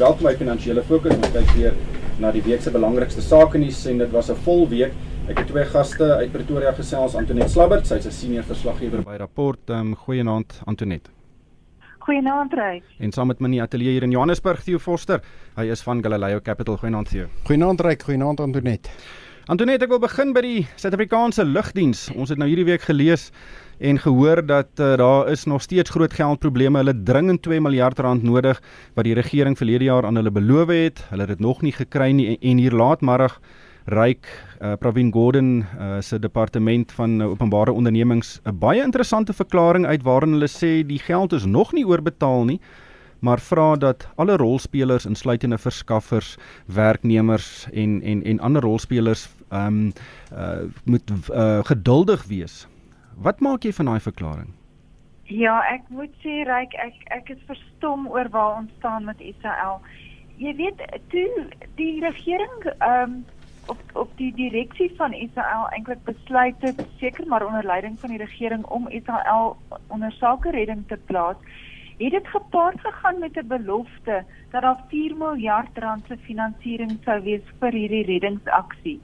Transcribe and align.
Welkom 0.00 0.26
by 0.26 0.32
Finansiële 0.34 0.82
Fokus. 0.82 1.12
Ons 1.14 1.28
kyk 1.30 1.50
weer 1.54 1.74
na 2.18 2.32
die 2.34 2.40
week 2.42 2.64
se 2.64 2.70
belangrikste 2.74 3.22
sake 3.22 3.60
nuus 3.62 3.84
en 3.86 4.00
dit 4.02 4.10
was 4.10 4.28
'n 4.28 4.34
vol 4.42 4.64
week. 4.68 4.90
Ek 5.30 5.38
het 5.38 5.46
twee 5.46 5.64
gaste 5.64 6.16
uit 6.16 6.32
Pretoria 6.32 6.72
gesels, 6.72 7.14
Antoinette 7.14 7.52
Slabbert, 7.52 7.86
sy's 7.86 8.06
'n 8.06 8.10
senior 8.10 8.42
verslaggewer 8.42 9.04
by 9.04 9.16
Rapport. 9.18 9.60
Ehm 9.70 9.78
um, 9.78 9.94
goeienaand 9.94 10.62
Antoinette. 10.66 11.10
Goeienaand 11.98 12.52
Ry. 12.52 12.82
En 12.98 13.12
saam 13.12 13.26
met 13.26 13.38
my 13.38 13.46
in 13.46 13.52
die 13.52 13.62
ateljee 13.62 13.92
hier 13.92 14.02
in 14.02 14.10
Johannesburg, 14.10 14.64
Theo 14.64 14.78
Forster. 14.78 15.22
Hy 15.56 15.70
is 15.70 15.82
van 15.82 16.02
Galileo 16.02 16.40
Capital. 16.40 16.76
Goeienaand 16.76 17.08
Theo. 17.08 17.26
Goeienaand 17.44 17.80
Ry, 17.80 17.96
goeienaand 18.04 18.40
Antoinette. 18.40 18.90
Antoinette, 19.46 19.84
ek 19.84 19.90
wil 19.90 19.98
begin 19.98 20.32
by 20.32 20.40
die 20.40 20.66
Suid-Afrikaanse 20.74 21.44
Lugdiens. 21.44 22.10
Ons 22.16 22.30
het 22.30 22.38
nou 22.38 22.48
hierdie 22.48 22.64
week 22.64 22.82
gelees 22.82 23.30
en 23.78 23.98
gehoor 23.98 24.46
dat 24.46 24.68
uh, 24.80 24.96
daar 24.96 25.30
is 25.30 25.44
nog 25.44 25.62
steeds 25.62 25.90
groot 25.90 26.12
geldprobleme. 26.12 26.78
Hulle 26.78 27.02
dringend 27.02 27.42
2 27.42 27.60
miljard 27.60 27.98
rand 27.98 28.22
nodig 28.22 28.62
wat 28.94 29.04
die 29.04 29.14
regering 29.14 29.56
verlede 29.56 29.84
jaar 29.84 30.06
aan 30.06 30.14
hulle 30.14 30.30
beloof 30.30 30.68
het. 30.68 31.04
Hulle 31.08 31.20
het 31.20 31.28
dit 31.28 31.40
nog 31.40 31.62
nie 31.62 31.72
gekry 31.72 32.10
nie 32.10 32.28
en, 32.28 32.40
en 32.40 32.58
hier 32.58 32.72
laatmiddag 32.72 33.40
ryk 33.84 34.26
uh, 34.62 34.72
Pravin 34.80 35.12
Gordhan 35.12 35.64
uh, 35.78 36.00
se 36.00 36.18
departement 36.18 36.92
van 36.92 37.20
uh, 37.20 37.28
openbare 37.28 37.72
ondernemings 37.72 38.40
'n 38.44 38.58
baie 38.58 38.82
interessante 38.82 39.32
verklaring 39.32 39.86
uit 39.86 40.02
waarin 40.02 40.32
hulle 40.32 40.48
sê 40.48 40.86
die 40.86 40.98
geld 40.98 41.32
is 41.32 41.44
nog 41.44 41.72
nie 41.72 41.86
oorbetaal 41.86 42.44
nie 42.44 42.60
maar 43.20 43.40
vra 43.40 43.76
dat 43.76 44.08
alle 44.14 44.36
rolspelers 44.36 45.06
insluitende 45.06 45.58
verskaffers, 45.58 46.36
werknemers 46.66 47.66
en 47.72 48.02
en 48.02 48.22
en 48.24 48.40
ander 48.40 48.62
rolspelers 48.62 49.28
ehm 49.48 49.66
um, 49.66 49.92
uh, 50.32 50.68
moet 50.84 51.12
uh, 51.32 51.64
geduldig 51.64 52.24
wees 52.24 52.66
Wat 53.16 53.40
maak 53.40 53.64
jy 53.64 53.72
van 53.72 53.86
daai 53.86 54.00
verklaring? 54.00 54.52
Ja, 55.24 55.60
ek 55.72 55.86
moet 55.88 56.12
sê 56.20 56.42
Ryk, 56.44 56.74
ek 56.74 56.94
ek 57.16 57.30
is 57.32 57.44
verstom 57.48 58.08
oor 58.12 58.28
waar 58.28 58.58
ons 58.58 58.72
staan 58.78 59.04
met 59.04 59.20
Israel. 59.20 59.80
Jy 60.36 60.52
weet, 60.58 60.82
toe 61.12 61.28
die 61.78 62.00
regering 62.04 62.68
ehm 62.78 63.02
um, 63.02 63.24
op 63.72 63.80
op 63.96 64.10
die 64.16 64.32
direksie 64.36 64.90
van 64.98 65.14
Israel 65.16 65.68
eintlik 65.72 66.02
besluit 66.04 66.60
het 66.60 66.82
seker 67.00 67.26
maar 67.26 67.46
onder 67.46 67.64
leiding 67.64 67.96
van 68.00 68.10
die 68.12 68.18
regering 68.20 68.64
om 68.66 68.88
Israel 68.88 69.56
onder 69.88 70.12
sake 70.12 70.50
redding 70.50 70.82
te 70.88 70.98
plaas, 71.06 71.36
het 71.98 72.12
dit 72.12 72.28
gepaard 72.28 72.80
gegaan 72.80 73.18
met 73.18 73.36
'n 73.36 73.46
belofte 73.46 74.24
dat 74.50 74.62
daar 74.62 74.84
4 74.88 75.16
miljard 75.16 75.78
rand 75.78 76.04
se 76.06 76.16
finansiering 76.16 76.98
sou 77.04 77.22
wees 77.22 77.46
vir 77.60 77.72
hierdie 77.72 78.04
reddingsaksie. 78.04 79.00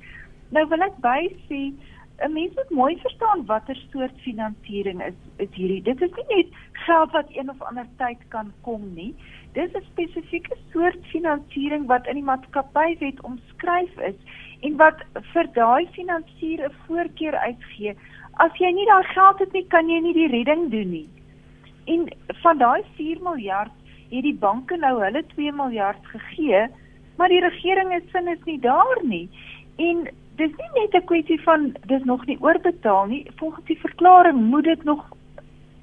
Nou 0.50 0.68
wil 0.68 0.82
ek 0.82 0.96
by 1.00 1.20
sê 1.48 1.72
'n 2.20 2.32
mens 2.32 2.54
moet 2.54 2.70
mooi 2.70 2.96
verstaan 3.00 3.46
watter 3.46 3.76
soort 3.90 4.16
finansiering 4.24 5.02
is 5.04 5.18
is 5.36 5.54
hierdie. 5.56 5.82
Dit 5.82 6.02
is 6.02 6.10
nie 6.16 6.36
net 6.36 6.46
geld 6.72 7.10
wat 7.10 7.28
een 7.28 7.50
of 7.50 7.62
ander 7.62 7.86
tyd 7.96 8.18
kan 8.28 8.52
kom 8.66 8.82
nie. 8.94 9.14
Dis 9.52 9.72
'n 9.72 9.84
spesifieke 9.92 10.56
soort 10.72 11.06
finansiering 11.12 11.86
wat 11.86 12.06
in 12.06 12.14
die 12.14 12.28
maatskappywet 12.30 13.22
omskryf 13.22 13.98
is 14.10 14.18
en 14.60 14.76
wat 14.76 15.00
vir 15.32 15.48
daai 15.52 15.86
finansier 15.96 16.64
'n 16.64 16.74
voorkeur 16.86 17.36
uitgee. 17.36 17.94
As 18.32 18.52
jy 18.58 18.70
nie 18.72 18.86
daai 18.86 19.04
geld 19.04 19.38
het 19.38 19.52
nie, 19.52 19.66
kan 19.66 19.88
jy 19.88 20.00
nie 20.00 20.14
die 20.14 20.28
redding 20.28 20.70
doen 20.70 20.90
nie. 20.90 21.08
En 21.86 22.08
van 22.42 22.58
daai 22.58 22.82
4 22.96 23.22
miljard 23.22 23.72
het 24.10 24.22
die 24.22 24.34
banke 24.34 24.76
nou 24.76 25.02
hulle 25.04 25.24
2 25.26 25.52
miljard 25.52 26.06
gegee, 26.06 26.68
maar 27.16 27.28
die 27.28 27.40
regering 27.40 27.92
se 27.92 28.08
sin 28.12 28.28
is 28.28 28.44
nie 28.44 28.60
daar 28.60 28.98
nie. 29.02 29.28
En 29.76 30.08
dis 30.40 30.52
nie 30.58 30.70
net 30.74 30.94
'n 30.96 31.06
kwessie 31.06 31.40
van 31.46 31.72
dis 31.92 32.04
nog 32.04 32.26
nie 32.26 32.38
oorbetaal 32.40 33.06
nie. 33.06 33.24
Volgens 33.36 33.66
die 33.66 33.80
verklaring 33.80 34.38
moet 34.52 34.64
dit 34.64 34.84
nog 34.84 35.04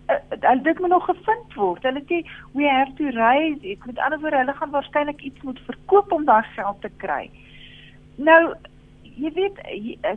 uh, 0.09 0.63
dit 0.63 0.79
moet 0.79 0.89
nog 0.89 1.05
gevind 1.05 1.53
word. 1.55 1.83
Hulle 1.83 2.03
sê 2.09 2.23
we 2.53 2.63
have 2.69 2.93
to 2.97 3.09
raise 3.09 3.61
it. 3.61 3.85
Met 3.85 3.99
ander 3.99 4.19
woorde, 4.19 4.37
hulle 4.37 4.53
gaan 4.53 4.71
waarskynlik 4.71 5.21
iets 5.21 5.41
moet 5.41 5.59
verkoop 5.65 6.11
om 6.11 6.25
daai 6.25 6.43
geld 6.55 6.81
te 6.81 6.89
kry. 6.97 7.29
Nou, 8.15 8.55
jy 9.03 9.31
weet, 9.33 9.61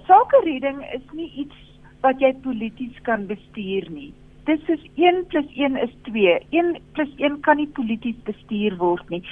sake 0.07 0.41
redding 0.45 0.81
is 0.95 1.05
nie 1.13 1.31
iets 1.45 1.57
wat 2.01 2.21
jy 2.21 2.33
polities 2.45 3.01
kan 3.03 3.27
bestuur 3.27 3.91
nie. 3.91 4.13
Dit 4.49 4.69
is 4.73 4.85
1 4.97 5.27
+ 5.29 5.65
1 5.65 5.77
is 5.77 5.93
2. 6.09 6.39
1 6.51 6.77
+ 6.97 7.19
1 7.19 7.41
kan 7.41 7.57
nie 7.57 7.69
polities 7.69 8.17
bestuur 8.25 8.77
word 8.77 9.09
nie. 9.11 9.23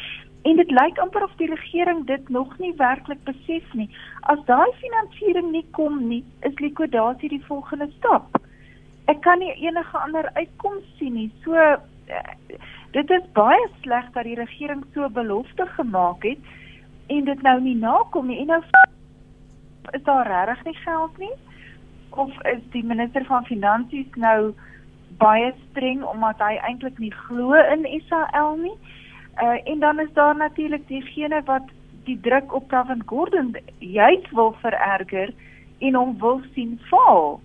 En 0.43 0.57
dit 0.57 0.71
lyk 0.71 0.99
amper 0.99 1.23
of 1.23 1.35
die 1.37 1.51
regering 1.51 2.07
dit 2.07 2.29
nog 2.29 2.59
nie 2.59 2.75
werklik 2.77 3.23
besef 3.25 3.73
nie. 3.73 3.89
As 4.21 4.39
daai 4.47 4.71
finansiering 4.79 5.51
nie 5.51 5.67
kom 5.71 5.99
nie, 6.09 6.23
is 6.47 6.59
likwidasie 6.63 7.29
die 7.29 7.45
volgende 7.47 7.89
stap. 7.97 8.39
Ek 9.11 9.21
kan 9.27 9.43
nie 9.43 9.55
enige 9.67 9.99
ander 9.99 10.31
uitkoms 10.37 10.87
sien 10.99 11.17
nie. 11.19 11.31
So 11.43 11.57
eh, 11.57 12.37
dit 12.95 13.11
is 13.11 13.27
baie 13.35 13.67
sleg 13.83 14.13
dat 14.15 14.29
die 14.29 14.39
regering 14.39 14.85
so 14.95 15.09
belofte 15.09 15.67
gemaak 15.75 16.23
het 16.23 16.55
en 17.09 17.25
dit 17.25 17.43
nou 17.43 17.59
nie 17.65 17.77
nakom 17.77 18.31
nie. 18.31 18.39
En 18.45 18.55
nou 18.55 18.63
is 19.97 20.05
daar 20.07 20.29
regtig 20.29 20.65
nie 20.65 20.81
geld 20.85 21.19
nie? 21.19 21.35
Of 22.11 22.31
is 22.53 22.63
die 22.73 22.85
minister 22.85 23.25
van 23.25 23.45
finansies 23.45 24.15
nou 24.15 24.55
baie 25.19 25.51
streng 25.71 26.05
omdat 26.07 26.39
hy 26.45 26.55
eintlik 26.69 26.99
nie 27.03 27.13
glo 27.27 27.59
in 27.59 27.85
Israel 27.89 28.57
nie? 28.63 28.77
Uh, 28.77 29.08
en 29.65 29.79
dan 29.79 30.01
is 30.01 30.13
daar 30.13 30.37
natuurlik 30.37 30.89
diegene 30.89 31.43
wat 31.45 31.63
die 32.05 32.19
druk 32.21 32.55
op 32.55 32.69
Kevin 32.69 33.03
Gordon 33.07 33.57
juis 33.79 34.31
wil 34.31 34.55
vererger 34.61 35.35
en 35.79 35.95
hom 35.95 36.17
wil 36.19 36.41
sien 36.55 36.79
val. 36.91 37.41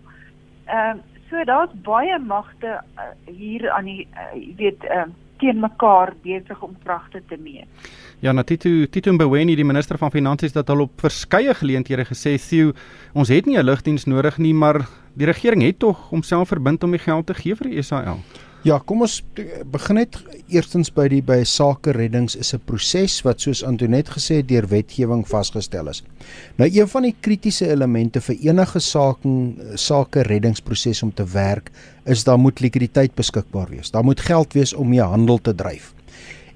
Ehm 0.66 0.98
uh, 0.98 1.02
so 1.30 1.44
daar's 1.50 1.74
baie 1.82 2.20
magte 2.20 2.78
uh, 2.78 3.04
hier 3.26 3.72
aan 3.72 3.86
die 3.90 4.08
uh, 4.14 4.56
weet 4.58 4.84
uh, 4.84 5.08
teen 5.42 5.60
mekaar 5.60 6.14
besig 6.22 6.62
om 6.62 6.76
kragte 6.84 7.22
te 7.28 7.38
meet. 7.42 7.90
Ja, 8.20 8.32
Natitu 8.32 8.88
Tito 8.88 9.12
Mboweni, 9.12 9.56
die 9.56 9.66
minister 9.66 9.98
van 9.98 10.12
finansies 10.12 10.54
dat 10.54 10.70
al 10.70 10.86
op 10.86 11.02
verskeie 11.02 11.54
geleenthede 11.54 12.06
gesê 12.06 12.38
Theo, 12.38 12.72
ons 13.14 13.30
het 13.34 13.46
nie 13.46 13.58
'n 13.58 13.66
lugdiens 13.66 14.06
nodig 14.06 14.38
nie, 14.38 14.54
maar 14.54 14.88
die 15.14 15.26
regering 15.26 15.64
het 15.64 15.80
tog 15.80 16.10
homself 16.10 16.48
verbind 16.48 16.84
om 16.84 16.92
die 16.92 17.00
geld 17.00 17.26
te 17.26 17.34
gee 17.34 17.56
vir 17.56 17.70
die 17.70 17.82
SAL. 17.82 18.20
Ja, 18.64 18.78
kom 18.80 19.02
ons 19.04 19.18
begin 19.68 19.98
net 20.00 20.16
eerstens 20.48 20.88
by 20.96 21.10
die 21.12 21.20
by 21.26 21.42
sake 21.44 21.92
reddings 21.98 22.38
is 22.40 22.54
'n 22.56 22.62
proses 22.64 23.18
wat 23.26 23.42
soos 23.42 23.64
Antoinette 23.64 24.12
gesê 24.16 24.40
het 24.40 24.48
deur 24.48 24.68
wetgewing 24.72 25.28
vasgestel 25.28 25.90
is. 25.90 26.02
Nou 26.56 26.70
een 26.72 26.88
van 26.88 27.04
die 27.04 27.16
kritiese 27.20 27.68
elemente 27.68 28.22
vir 28.22 28.38
enige 28.40 28.80
sake 28.80 29.30
sake 29.76 30.24
reddingsproses 30.24 31.04
om 31.04 31.12
te 31.14 31.26
werk 31.26 31.72
is 32.06 32.24
daar 32.24 32.40
moet 32.40 32.62
likwiditeit 32.62 33.16
beskikbaar 33.16 33.70
wees. 33.70 33.92
Daar 33.92 34.04
moet 34.04 34.20
geld 34.20 34.54
wees 34.54 34.74
om 34.74 34.90
mee 34.90 35.02
handel 35.02 35.42
te 35.42 35.56
dryf. 35.56 35.94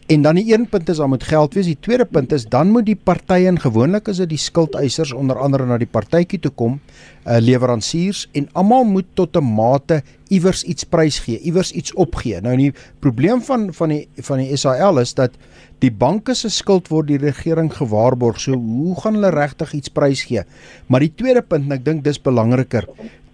En 0.07 0.21
dan 0.23 0.37
die 0.39 0.53
een 0.53 0.69
punt 0.71 0.89
is 0.89 0.97
daar 0.97 1.09
moet 1.11 1.23
geld 1.23 1.53
wees. 1.53 1.65
Die 1.67 1.79
tweede 1.79 2.05
punt 2.05 2.31
is 2.31 2.45
dan 2.47 2.69
moet 2.71 2.85
die 2.87 2.95
partye 2.95 3.49
en 3.49 3.57
gewoonlik 3.59 4.07
is 4.07 4.21
dit 4.21 4.29
die 4.31 4.39
skuldeisers 4.39 5.11
onder 5.11 5.35
andere 5.43 5.65
na 5.67 5.75
die 5.81 5.89
partytjie 5.91 6.39
toe 6.45 6.51
kom, 6.55 6.77
uh, 7.25 7.35
leweransiers 7.43 8.21
en 8.31 8.47
almal 8.53 8.87
moet 8.87 9.09
tot 9.19 9.35
'n 9.35 9.43
mate 9.43 10.01
iewers 10.31 10.63
iets 10.63 10.87
prys 10.87 11.19
gee, 11.19 11.39
iewers 11.39 11.71
iets 11.71 11.93
opgee. 11.93 12.39
Nou 12.41 12.55
die 12.55 12.71
probleem 12.99 13.41
van 13.41 13.73
van 13.73 13.89
die 13.89 14.07
van 14.15 14.37
die 14.37 14.55
SAL 14.55 14.99
is 14.99 15.13
dat 15.13 15.31
die 15.79 15.91
banke 15.91 16.33
se 16.33 16.49
skuld 16.49 16.87
word 16.87 17.07
die 17.07 17.19
regering 17.19 17.73
gewaarborg. 17.73 18.39
So 18.39 18.55
hoe 18.55 18.95
gaan 19.01 19.13
hulle 19.13 19.29
regtig 19.29 19.73
iets 19.73 19.89
prys 19.89 20.23
gee? 20.23 20.43
Maar 20.87 20.99
die 20.99 21.13
tweede 21.15 21.41
punt 21.41 21.65
en 21.65 21.71
ek 21.71 21.85
dink 21.85 22.03
dis 22.03 22.21
belangriker. 22.21 22.87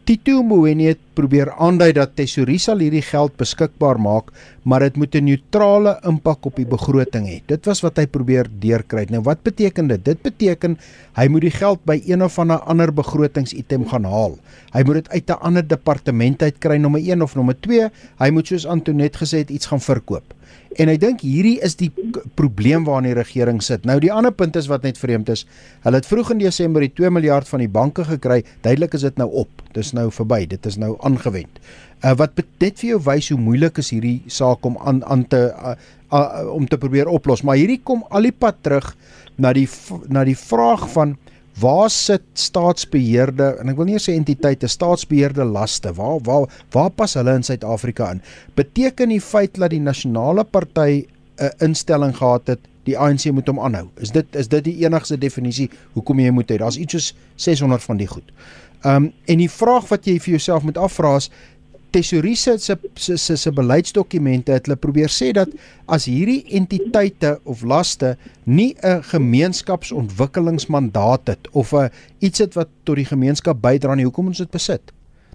Tito 0.03 0.41
Mboweni 0.43 0.89
het 0.89 0.99
probeer 1.15 1.51
aandui 1.61 1.91
dat 1.95 2.15
Tesorie 2.17 2.59
sal 2.61 2.81
hierdie 2.83 3.03
geld 3.05 3.35
beskikbaar 3.39 3.99
maak, 4.01 4.31
maar 4.63 4.79
dit 4.85 4.95
moet 4.97 5.15
'n 5.15 5.25
neutrale 5.25 5.99
impak 6.03 6.45
op 6.45 6.55
die 6.55 6.65
begroting 6.65 7.25
hê. 7.27 7.41
Dit 7.47 7.65
was 7.65 7.81
wat 7.81 7.97
hy 7.97 8.05
probeer 8.05 8.47
deurkry. 8.59 9.05
Nou 9.09 9.21
wat 9.21 9.43
beteken 9.43 9.87
dit? 9.87 10.05
Dit 10.05 10.21
beteken 10.21 10.77
hy 11.15 11.27
moet 11.27 11.41
die 11.41 11.51
geld 11.51 11.85
by 11.85 12.01
een 12.05 12.23
of 12.23 12.39
ander 12.39 12.93
begrotingsitem 12.93 13.87
gaan 13.87 14.05
haal. 14.05 14.37
Hy 14.73 14.83
moet 14.83 14.93
dit 14.93 15.09
uit 15.09 15.29
'n 15.29 15.41
ander 15.41 15.67
departement 15.67 16.41
uit 16.41 16.57
kry, 16.59 16.77
nommer 16.77 17.01
1 17.01 17.21
of 17.21 17.35
nommer 17.35 17.55
2. 17.59 17.89
Hy 18.19 18.29
moet 18.29 18.47
soos 18.47 18.65
Antonet 18.65 19.15
gesê 19.15 19.37
het 19.37 19.49
iets 19.49 19.65
gaan 19.65 19.81
verkoop. 19.81 20.33
En 20.81 20.89
ek 20.89 21.01
dink 21.03 21.21
hierdie 21.21 21.59
is 21.65 21.75
die 21.77 21.91
probleem 22.37 22.85
waarna 22.87 23.11
die 23.11 23.17
regering 23.19 23.61
sit. 23.61 23.85
Nou 23.85 23.99
die 24.01 24.11
ander 24.13 24.33
punt 24.33 24.55
is 24.57 24.69
wat 24.71 24.85
net 24.87 24.97
vreemd 24.97 25.29
is. 25.29 25.45
Hulle 25.85 25.99
het 26.01 26.09
vroeg 26.09 26.31
in 26.33 26.41
Desember 26.41 26.81
die 26.81 26.93
2 26.97 27.11
miljard 27.13 27.49
van 27.49 27.61
die 27.61 27.69
banke 27.69 28.05
gekry. 28.07 28.41
Duidelik 28.65 28.97
is 28.97 29.05
dit 29.05 29.19
nou 29.21 29.29
op. 29.43 29.61
Dis 29.77 29.93
nou 29.93 30.09
verby. 30.13 30.43
Dit 30.49 30.65
is 30.69 30.79
nou 30.81 30.95
aangewend. 31.03 31.59
Uh, 32.03 32.15
wat 32.19 32.39
net 32.59 32.79
vir 32.81 32.89
jou 32.93 33.01
wys 33.05 33.29
hoe 33.31 33.39
moeilik 33.39 33.77
is 33.79 33.93
hierdie 33.95 34.21
saak 34.27 34.65
om 34.67 34.77
aan 34.83 35.03
aan 35.07 35.27
te 35.27 35.45
uh, 35.51 35.75
uh, 36.11 36.47
om 36.51 36.67
te 36.67 36.77
probeer 36.77 37.07
oplos. 37.07 37.43
Maar 37.43 37.61
hierdie 37.61 37.81
kom 37.83 38.03
al 38.09 38.27
die 38.27 38.35
pad 38.35 38.59
terug 38.61 38.95
na 39.37 39.53
die 39.55 39.67
na 40.11 40.25
die 40.27 40.37
vraag 40.37 40.89
van 40.95 41.17
Waar 41.59 41.89
sit 41.93 42.23
staatsbeheerde 42.33 43.51
en 43.61 43.69
ek 43.69 43.77
wil 43.77 43.85
nie 43.85 43.99
sê 44.01 44.15
entiteite 44.17 44.65
staatsbeheerde 44.71 45.45
laste 45.45 45.91
waar 45.93 46.17
waar 46.25 46.47
waar 46.73 46.89
pas 46.89 47.13
hulle 47.19 47.35
in 47.37 47.45
Suid-Afrika 47.45 48.09
in? 48.15 48.23
Beteken 48.57 49.13
die 49.13 49.21
feit 49.21 49.59
dat 49.61 49.69
die 49.69 49.81
nasionale 49.81 50.47
party 50.49 51.05
'n 51.05 51.05
uh, 51.45 51.49
instelling 51.61 52.15
gehad 52.17 52.47
het, 52.47 52.59
die 52.85 52.97
ANC 52.97 53.29
moet 53.31 53.47
hom 53.47 53.59
aanhou. 53.59 53.87
Is 54.01 54.11
dit 54.11 54.25
is 54.35 54.47
dit 54.47 54.63
die 54.63 54.85
enigste 54.85 55.17
definisie 55.17 55.69
hoekom 55.93 56.19
jy 56.19 56.31
moet 56.31 56.49
hê? 56.49 56.57
Daar's 56.57 56.77
iets 56.77 56.93
soos 56.93 57.13
600 57.35 57.83
van 57.83 57.97
die 57.97 58.07
goed. 58.07 58.33
Um, 58.83 59.13
en 59.25 59.37
die 59.37 59.49
vraag 59.49 59.87
wat 59.87 60.05
jy 60.05 60.19
vir 60.19 60.35
jouself 60.35 60.63
moet 60.67 60.77
afvra 60.77 61.15
is 61.15 61.29
tesorie 61.93 62.35
se 62.35 62.57
se 62.57 62.77
se 62.95 63.37
se 63.37 63.51
beleidsdokumente 63.51 64.51
het 64.51 64.65
hulle 64.67 64.77
probeer 64.81 65.09
sê 65.13 65.31
dat 65.37 65.49
as 65.85 66.05
hierdie 66.09 66.45
entiteite 66.57 67.39
of 67.45 67.63
laste 67.63 68.17
nie 68.43 68.75
'n 68.83 69.03
gemeenskapsontwikkelingsmandaat 69.03 71.27
het 71.27 71.47
of 71.51 71.73
'n 71.73 71.89
iets 72.19 72.39
het 72.39 72.53
wat 72.55 72.67
tot 72.83 72.95
die 72.95 73.05
gemeenskap 73.05 73.61
bydra 73.61 73.95
nie, 73.95 74.03
hoekom 74.03 74.27
ons 74.27 74.37
dit 74.37 74.51
besit? 74.51 74.91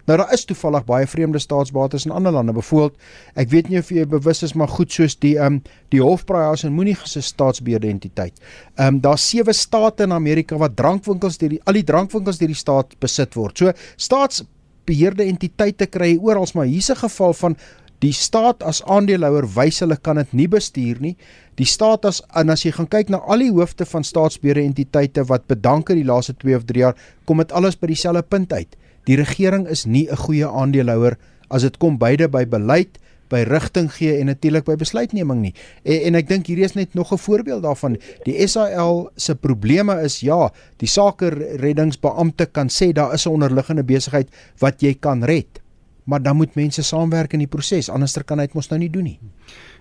Nou 0.08 0.16
daar 0.16 0.32
is 0.32 0.46
toevallig 0.48 0.86
baie 0.88 1.06
vreemde 1.06 1.38
staatsbates 1.38 2.06
in 2.08 2.14
ander 2.16 2.32
lande. 2.32 2.52
Byvoorbeeld, 2.56 2.94
ek 3.36 3.50
weet 3.52 3.66
nie 3.68 3.80
of 3.82 3.90
jy 3.92 4.06
bewus 4.08 4.40
is 4.46 4.54
maar 4.56 4.70
goed 4.72 4.92
soos 4.92 5.18
die 5.20 5.34
ehm 5.36 5.58
um, 5.58 5.62
die 5.92 6.00
Hofbraaiers 6.00 6.64
en 6.64 6.72
Moenie 6.76 6.96
se 7.04 7.20
staatsbeheerde 7.24 7.90
entiteit. 7.92 8.40
Ehm 8.76 8.94
um, 8.94 9.00
daar's 9.04 9.26
sewe 9.28 9.52
state 9.52 10.08
in 10.08 10.16
Amerika 10.16 10.56
wat 10.56 10.76
drankwinkels 10.76 11.36
deur 11.38 11.52
die 11.56 11.60
al 11.64 11.76
die 11.76 11.84
drankwinkels 11.84 12.40
deur 12.40 12.48
die 12.48 12.56
staat 12.56 12.96
besit 13.00 13.36
word. 13.36 13.58
So 13.58 13.72
staatsbeheerde 13.96 15.28
entiteite 15.28 15.86
kry 15.86 16.16
oral, 16.16 16.48
maar 16.54 16.66
hier's 16.66 16.90
'n 16.90 16.96
geval 17.04 17.34
van 17.34 17.56
Die 17.98 18.12
staat 18.14 18.62
as 18.62 18.78
aandeelhouer 18.86 19.46
wys 19.56 19.80
hulle 19.82 19.96
kan 19.96 20.20
dit 20.20 20.32
nie 20.32 20.46
bestuur 20.48 21.00
nie. 21.02 21.16
Die 21.58 21.66
staat 21.66 22.04
as 22.06 22.20
en 22.38 22.50
as 22.54 22.62
jy 22.62 22.70
gaan 22.76 22.86
kyk 22.86 23.08
na 23.10 23.18
al 23.18 23.42
die 23.42 23.50
hoofde 23.50 23.86
van 23.90 24.04
staatsbeheerde 24.06 24.62
entiteite 24.62 25.24
wat 25.26 25.48
bedank 25.50 25.88
het 25.88 25.98
die 25.98 26.06
laaste 26.06 26.36
2 26.38 26.56
of 26.56 26.64
3 26.68 26.84
jaar, 26.84 26.94
kom 27.26 27.42
dit 27.42 27.52
alles 27.52 27.74
by 27.74 27.90
dieselfde 27.90 28.22
punt 28.22 28.52
uit. 28.52 28.76
Die 29.08 29.16
regering 29.16 29.66
is 29.66 29.86
nie 29.86 30.06
'n 30.10 30.16
goeie 30.16 30.46
aandeelhouer 30.46 31.16
as 31.50 31.62
dit 31.62 31.76
kom 31.78 31.98
beide 31.98 32.28
by 32.28 32.44
beleid, 32.44 32.98
by 33.28 33.44
rigting 33.44 33.88
gee 33.92 34.18
en 34.20 34.26
natuurlik 34.26 34.64
by 34.64 34.76
besluitneming 34.76 35.40
nie. 35.40 35.54
En, 35.84 36.00
en 36.08 36.14
ek 36.14 36.28
dink 36.28 36.48
hierdie 36.48 36.64
is 36.64 36.76
net 36.76 36.94
nog 36.94 37.12
'n 37.12 37.18
voorbeeld 37.18 37.62
daarvan. 37.62 37.96
Die 38.24 38.46
SAL 38.46 39.10
se 39.16 39.34
probleme 39.34 40.00
is 40.02 40.20
ja, 40.20 40.50
die 40.76 40.88
sake 40.88 41.28
reddingsbeampte 41.60 42.46
kan 42.46 42.68
sê 42.68 42.92
daar 42.92 43.14
is 43.14 43.26
'n 43.26 43.32
onderliggende 43.32 43.84
besigheid 43.84 44.28
wat 44.58 44.80
jy 44.80 44.94
kan 44.94 45.24
red. 45.24 45.60
Maar 46.04 46.22
dan 46.22 46.36
moet 46.36 46.54
mense 46.54 46.82
saamwerk 46.82 47.32
in 47.32 47.38
die 47.38 47.48
proses, 47.48 47.90
anderster 47.90 48.24
kan 48.24 48.38
hy 48.38 48.46
dit 48.46 48.54
mos 48.54 48.70
nou 48.70 48.78
nie 48.80 48.90
doen 48.90 49.04
nie. 49.04 49.20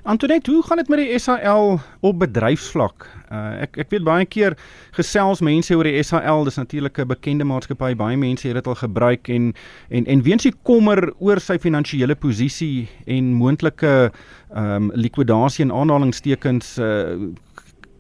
Antoinette, 0.07 0.51
hoe 0.51 0.63
gaan 0.63 0.77
dit 0.77 0.87
met 0.87 0.99
die 0.99 1.19
SAL 1.19 1.79
op 1.99 2.19
bedryfsvlak? 2.19 3.09
Uh, 3.27 3.39
ek 3.65 3.75
ek 3.83 3.89
weet 3.91 4.05
baie 4.07 4.23
keer 4.23 4.53
gesels 4.95 5.41
mense 5.43 5.75
oor 5.75 5.83
die 5.83 5.99
SAL, 5.99 6.47
dis 6.47 6.55
natuurlik 6.55 7.01
'n 7.03 7.09
bekende 7.09 7.43
maatskappy, 7.43 7.91
baie 7.91 8.15
mense 8.15 8.47
het 8.47 8.55
dit 8.55 8.67
al 8.67 8.79
gebruik 8.79 9.27
en 9.27 9.51
en 9.91 10.05
en 10.05 10.23
weens 10.23 10.47
die 10.47 10.53
kommer 10.63 11.11
oor 11.19 11.43
sy 11.43 11.59
finansiële 11.59 12.15
posisie 12.15 12.87
en 13.05 13.33
moontlike 13.35 14.11
ehm 14.55 14.87
um, 14.87 14.91
likwidasie 14.95 15.65
en 15.65 15.75
aanhalingstekens 15.75 16.77
uh, 16.79 17.27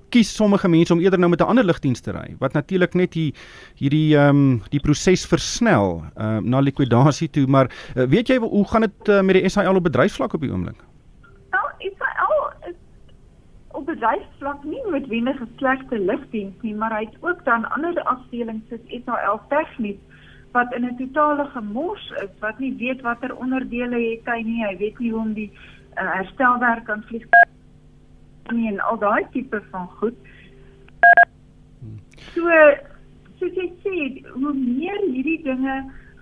kies 0.09 0.31
sommige 0.35 0.67
mense 0.67 0.93
om 0.93 1.03
eerder 1.03 1.19
nou 1.19 1.29
met 1.29 1.41
'n 1.41 1.51
ander 1.51 1.65
lugdiens 1.65 1.99
te 1.99 2.11
ry 2.11 2.35
wat 2.39 2.53
natuurlik 2.53 2.93
net 2.93 3.13
hier 3.13 3.33
hierdie 3.75 4.15
ehm 4.15 4.29
um, 4.29 4.61
die 4.69 4.79
proses 4.79 5.25
versnel 5.25 6.05
ehm 6.15 6.37
um, 6.37 6.49
na 6.49 6.59
likwidasie 6.59 7.29
toe 7.29 7.47
maar 7.47 7.67
uh, 7.67 8.07
weet 8.07 8.27
jy 8.27 8.37
hoe 8.37 8.67
gaan 8.67 8.81
dit 8.81 9.09
uh, 9.09 9.21
met 9.21 9.35
die 9.35 9.49
SAL 9.49 9.75
op 9.75 9.83
bedryfsvlak 9.83 10.33
op 10.33 10.41
die 10.41 10.51
oomblik? 10.51 10.87
op 13.67 13.75
bedryfsvlak 13.87 14.63
nie 14.63 14.83
noodwendig 14.85 15.41
'n 15.41 15.49
slegte 15.57 15.99
lugdiens 15.99 16.61
nie, 16.61 16.75
maar 16.75 16.93
hy 16.97 17.03
het 17.05 17.17
ook 17.21 17.43
dan 17.45 17.65
ander 17.75 18.03
afdelings 18.03 18.67
soos 18.69 19.03
SAL 19.05 19.41
tegnies 19.49 19.99
wat 20.51 20.73
in 20.73 20.85
'n 20.85 20.97
totale 20.97 21.45
gemors 21.45 22.11
is, 22.23 22.33
wat 22.39 22.59
nie 22.59 22.73
weet 22.77 23.01
watter 23.01 23.35
onderdele 23.35 23.99
het 24.11 24.25
hy 24.25 24.41
nie, 24.43 24.65
hy 24.65 24.77
weet 24.77 24.99
nie 24.99 25.11
hoe 25.11 25.21
om 25.21 25.33
die 25.33 25.51
uh, 25.97 26.13
herstelwerk 26.13 26.89
aan 26.89 27.03
vlieg 27.03 27.25
nie 28.53 28.67
en 28.67 28.79
al 28.79 28.97
daai 28.97 29.25
tipe 29.31 29.61
van 29.71 29.87
goed. 29.99 30.15
So 32.33 32.49
soos 33.39 33.53
jy 33.53 33.67
sê, 33.83 33.95
hoe 34.33 34.53
meer 34.53 35.01
hierdie 35.11 35.41
dinge 35.43 35.75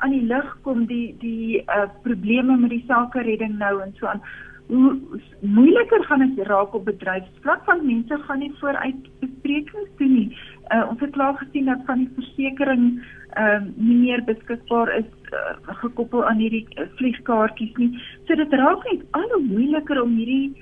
aan 0.04 0.12
die 0.12 0.26
lig 0.26 0.58
kom, 0.62 0.86
die 0.86 1.16
die 1.22 1.62
uh, 1.62 1.88
probleme 2.04 2.58
met 2.58 2.70
die 2.70 2.84
sake 2.88 3.22
redding 3.22 3.58
nou 3.58 3.80
en 3.82 3.94
so 4.00 4.08
aan 4.08 4.24
hoe 4.68 5.20
moeiliker 5.40 6.04
gaan 6.04 6.20
dit 6.20 6.48
raak 6.48 6.74
op 6.74 6.86
bedryfsvlak 6.86 7.66
want 7.66 7.84
mense 7.84 8.18
gaan 8.28 8.40
nie 8.40 8.54
vooruit 8.60 9.10
besprekings 9.20 9.92
doen 9.98 10.14
nie. 10.14 10.38
Uh, 10.74 10.88
ons 10.90 11.00
het 11.00 11.12
klaar 11.12 11.38
gesien 11.38 11.66
dat 11.66 11.86
van 11.86 12.04
die 12.04 12.12
versekerings 12.16 13.14
ehm 13.36 13.68
uh, 13.68 13.72
nie 13.76 13.98
meer 14.00 14.24
beskikbaar 14.24 14.94
is 14.98 15.12
uh, 15.36 15.76
gekoppel 15.84 16.26
aan 16.26 16.40
hierdie 16.40 16.66
uh, 16.80 16.88
vliegkaartjies 16.96 17.76
nie. 17.76 17.92
So 18.26 18.36
dit 18.36 18.54
raak 18.54 18.84
net 18.92 19.04
al 19.12 19.30
hoe 19.34 19.44
moeiliker 19.44 20.02
om 20.02 20.16
hierdie 20.16 20.56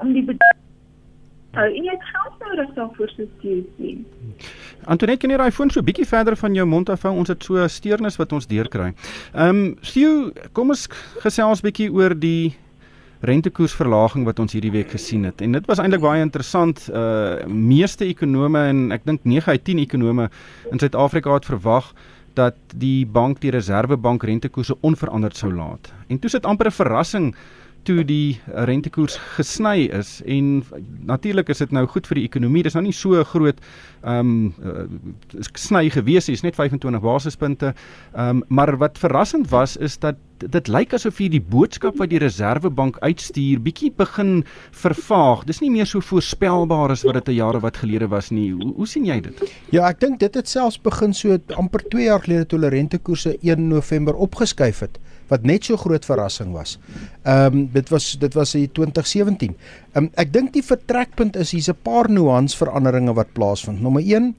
om 0.00 0.12
die 0.12 0.24
Nou, 1.50 1.64
en 1.66 1.82
jy 1.82 1.94
gaan 1.98 2.34
nou 2.38 2.56
dat 2.56 2.74
daar 2.74 2.90
voor 2.94 3.08
so 3.16 3.24
sien. 3.40 4.04
Antoinette, 4.84 5.20
kan 5.24 5.32
jy 5.32 5.38
raai 5.40 5.50
foon 5.50 5.70
so 5.74 5.82
bietjie 5.82 6.06
verder 6.06 6.36
van 6.38 6.54
jou 6.54 6.66
mond 6.66 6.92
af 6.94 7.02
hou? 7.02 7.10
Ons 7.18 7.32
het 7.32 7.42
so 7.42 7.58
'n 7.58 7.68
steurnis 7.68 8.16
wat 8.16 8.32
ons 8.32 8.46
deurkry. 8.46 8.92
Ehm, 9.34 9.48
um, 9.48 9.74
Theo, 9.82 10.30
kom 10.52 10.68
ons 10.68 10.86
gesels 11.26 11.60
bietjie 11.60 11.90
oor 11.92 12.14
die 12.14 12.54
rentekoersverlaging 13.20 14.24
wat 14.24 14.38
ons 14.38 14.52
hierdie 14.56 14.72
week 14.72 14.90
gesien 14.90 15.24
het. 15.28 15.40
En 15.44 15.52
dit 15.52 15.66
was 15.68 15.78
eintlik 15.78 16.00
baie 16.00 16.22
interessant. 16.24 16.86
Uh 16.88 17.44
meeste 17.46 18.04
ekonome 18.04 18.62
en 18.72 18.92
ek 18.96 19.04
dink 19.04 19.24
9 19.28 19.52
uit 19.52 19.64
10 19.64 19.84
ekonome 19.84 20.30
in 20.70 20.78
Suid-Afrika 20.78 21.34
het 21.34 21.48
verwag 21.48 21.92
dat 22.38 22.56
die 22.74 23.06
bank 23.06 23.40
die 23.40 23.50
Reserwebank 23.50 24.22
rentekoerse 24.22 24.76
onveranderd 24.80 25.36
sou 25.36 25.52
laat. 25.52 25.92
En 26.08 26.18
toe 26.18 26.30
sit 26.30 26.46
amper 26.46 26.66
'n 26.66 26.78
verrassing 26.78 27.34
toe 27.84 28.04
die 28.04 28.40
rentekoers 28.68 29.16
gesny 29.36 29.88
is 29.96 30.18
en 30.26 30.62
natuurlik 31.08 31.48
is 31.52 31.62
dit 31.62 31.72
nou 31.74 31.86
goed 31.90 32.06
vir 32.10 32.20
die 32.20 32.26
ekonomie. 32.28 32.62
Dis 32.66 32.76
nou 32.76 32.84
nie 32.86 32.96
so 32.96 33.22
groot 33.24 33.60
ehm 34.00 34.32
um, 34.32 34.54
uh, 34.64 35.44
sny 35.60 35.90
gewees 35.92 36.28
nie, 36.28 36.36
is 36.38 36.44
net 36.44 36.56
25 36.56 37.02
basispunte. 37.04 37.74
Ehm 38.14 38.40
um, 38.40 38.44
maar 38.48 38.76
wat 38.80 38.98
verrassend 38.98 39.50
was 39.50 39.76
is 39.76 39.98
dat 39.98 40.16
dit 40.40 40.68
lyk 40.72 40.94
asof 40.96 41.18
hier 41.20 41.30
die 41.30 41.42
boodskap 41.42 41.98
wat 42.00 42.10
die 42.10 42.20
Reserwebank 42.22 42.96
uitstuur 43.04 43.60
bietjie 43.60 43.90
begin 43.96 44.44
vervaag. 44.72 45.44
Dis 45.44 45.60
nie 45.60 45.70
meer 45.70 45.86
so 45.86 46.00
voorspelbaar 46.00 46.94
as 46.96 47.04
wat 47.04 47.18
dit 47.20 47.28
'n 47.28 47.36
jare 47.40 47.60
wat 47.60 47.76
gelede 47.76 48.08
was 48.08 48.30
nie. 48.30 48.50
Hoe, 48.52 48.72
hoe 48.76 48.86
sien 48.86 49.04
jy 49.04 49.20
dit? 49.20 49.52
Ja, 49.70 49.88
ek 49.88 50.00
dink 50.00 50.18
dit 50.20 50.34
het 50.34 50.48
selfs 50.48 50.80
begin 50.80 51.14
so 51.14 51.38
amper 51.56 51.82
2 51.88 52.04
jaar 52.04 52.20
gelede 52.20 52.46
toe 52.46 52.58
hulle 52.58 52.70
rentekoerse 52.70 53.36
1 53.42 53.68
November 53.68 54.14
opgeskuif 54.14 54.80
het 54.80 54.98
wat 55.30 55.46
net 55.46 55.64
so 55.64 55.78
groot 55.80 56.04
verrassing 56.04 56.52
was. 56.56 56.76
Ehm 57.22 57.54
um, 57.54 57.66
dit 57.72 57.88
was 57.94 58.12
dit 58.18 58.34
was 58.34 58.54
in 58.54 58.68
2017. 58.72 59.56
Ehm 59.94 60.04
um, 60.04 60.10
ek 60.14 60.32
dink 60.32 60.52
die 60.52 60.66
vertrekpunt 60.66 61.36
is 61.36 61.54
hier's 61.54 61.70
'n 61.70 61.78
paar 61.82 62.10
nuansveranderinge 62.10 63.14
wat 63.14 63.32
plaasvind. 63.32 63.80
Nommer 63.80 64.02
1 64.02 64.34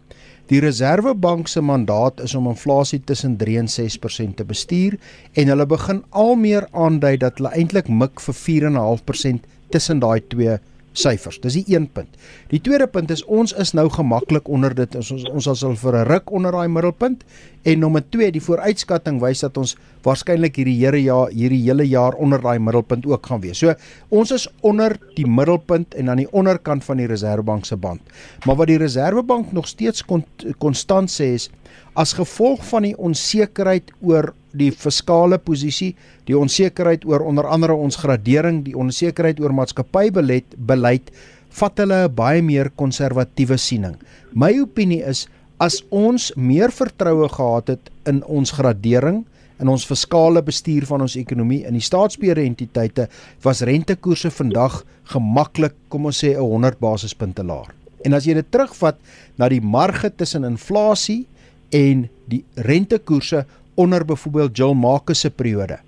Die 0.52 0.60
Reserwebank 0.60 1.48
se 1.48 1.62
mandaat 1.62 2.20
is 2.20 2.34
om 2.36 2.50
inflasie 2.52 3.00
tussen 3.08 3.38
3 3.38 3.58
en 3.58 3.70
6% 3.72 4.34
te 4.36 4.44
bestuur 4.44 4.98
en 5.34 5.48
hulle 5.48 5.66
begin 5.66 6.02
al 6.10 6.36
meer 6.36 6.68
aandui 6.72 7.14
dat 7.22 7.40
hulle 7.40 7.54
eintlik 7.56 7.88
mik 7.88 8.20
vir 8.20 8.36
4.5% 8.36 9.48
tussen 9.72 10.02
daai 10.04 10.20
twee 10.34 10.58
syfers. 10.94 11.40
Dis 11.44 11.56
die 11.60 11.76
een 11.76 11.88
punt. 11.92 12.18
Die 12.52 12.60
tweede 12.64 12.88
punt 12.88 13.12
is 13.12 13.24
ons 13.24 13.54
is 13.54 13.74
nou 13.78 13.88
gemaklik 13.92 14.50
onder 14.52 14.76
dit. 14.76 14.96
Ons 15.00 15.12
ons, 15.16 15.28
ons 15.30 15.50
sal 15.60 15.76
vir 15.76 15.95
'n 15.95 16.07
ruk 16.07 16.31
onder 16.31 16.52
daai 16.52 16.68
middelpunt. 16.68 17.24
En 17.64 17.80
nommer 17.80 18.02
2, 18.10 18.31
die 18.31 18.42
vooruitskatting 18.42 19.19
wys 19.21 19.40
dat 19.40 19.57
ons 19.57 19.76
waarskynlik 20.04 20.56
hierdie 20.56 20.80
hele 20.81 21.02
jaar 21.04 21.30
hierdie 21.30 21.62
hele 21.62 21.83
jaar 21.88 22.14
onder 22.14 22.42
daai 22.42 22.60
middelpunt 22.60 23.06
ook 23.06 23.26
gaan 23.26 23.42
wees. 23.42 23.57
So 23.57 23.74
ons 24.10 24.31
is 24.31 24.48
onder 24.62 24.98
die 25.16 25.28
middelpunt 25.28 25.94
en 25.94 26.10
aan 26.10 26.18
die 26.18 26.31
onderkant 26.31 26.83
van 26.83 26.98
die 26.98 27.07
Reserwebank 27.07 27.66
se 27.66 27.76
band. 27.76 28.02
Maar 28.45 28.56
wat 28.56 28.68
die 28.68 28.78
Reserwebank 28.78 29.52
nog 29.52 29.68
steeds 29.68 30.04
konstant 30.57 31.10
sê 31.10 31.33
is 31.33 31.50
as 31.94 32.14
gevolg 32.16 32.64
van 32.69 32.88
die 32.88 32.95
onsekerheid 32.98 33.92
oor 34.02 34.31
die 34.56 34.71
fiskale 34.71 35.38
posisie, 35.40 35.94
die 36.28 36.38
onsekerheid 36.38 37.06
oor 37.07 37.24
onder 37.28 37.48
andere 37.48 37.76
ons 37.76 38.00
gradering, 38.00 38.64
die 38.66 38.76
onsekerheid 38.78 39.40
oor 39.40 39.54
maatskappybeleid 39.56 40.56
beleid, 40.57 41.12
vat 41.52 41.78
hulle 41.80 42.07
'n 42.07 42.16
baie 42.16 42.42
meer 42.42 42.69
konservatiewe 42.69 43.57
siening. 43.57 43.95
My 44.33 44.60
opinie 44.60 45.04
is 45.04 45.28
as 45.60 45.83
ons 45.92 46.31
meer 46.36 46.71
vertroue 46.71 47.28
gehad 47.30 47.68
het 47.68 47.90
in 48.06 48.24
ons 48.24 48.52
gradering 48.52 49.26
in 49.62 49.69
ons 49.69 49.86
fiskale 49.86 50.42
bestuur 50.42 50.88
van 50.90 51.02
ons 51.06 51.16
ekonomie 51.16 51.62
in 51.68 51.78
die 51.78 51.86
staatsbeheerde 51.86 52.42
entiteite 52.42 53.07
was 53.44 53.62
rentekoerse 53.62 54.31
vandag 54.31 54.83
gemaklik 55.14 55.76
kom 55.90 56.06
ons 56.06 56.24
sê 56.24 56.33
'n 56.33 56.42
100 56.42 56.80
basispunte 56.80 57.44
laer. 57.44 57.69
En 58.06 58.14
as 58.14 58.26
jy 58.26 58.33
dit 58.33 58.52
terugvat 58.52 58.98
na 59.38 59.50
die 59.50 59.62
marge 59.62 60.10
tussen 60.10 60.44
inflasie 60.44 61.28
en 61.71 62.09
die 62.31 62.44
rentekoerse 62.56 63.45
onder 63.75 64.06
byvoorbeeld 64.06 64.57
Jill 64.57 64.75
Marcus 64.75 65.19
se 65.19 65.30
periode 65.30 65.80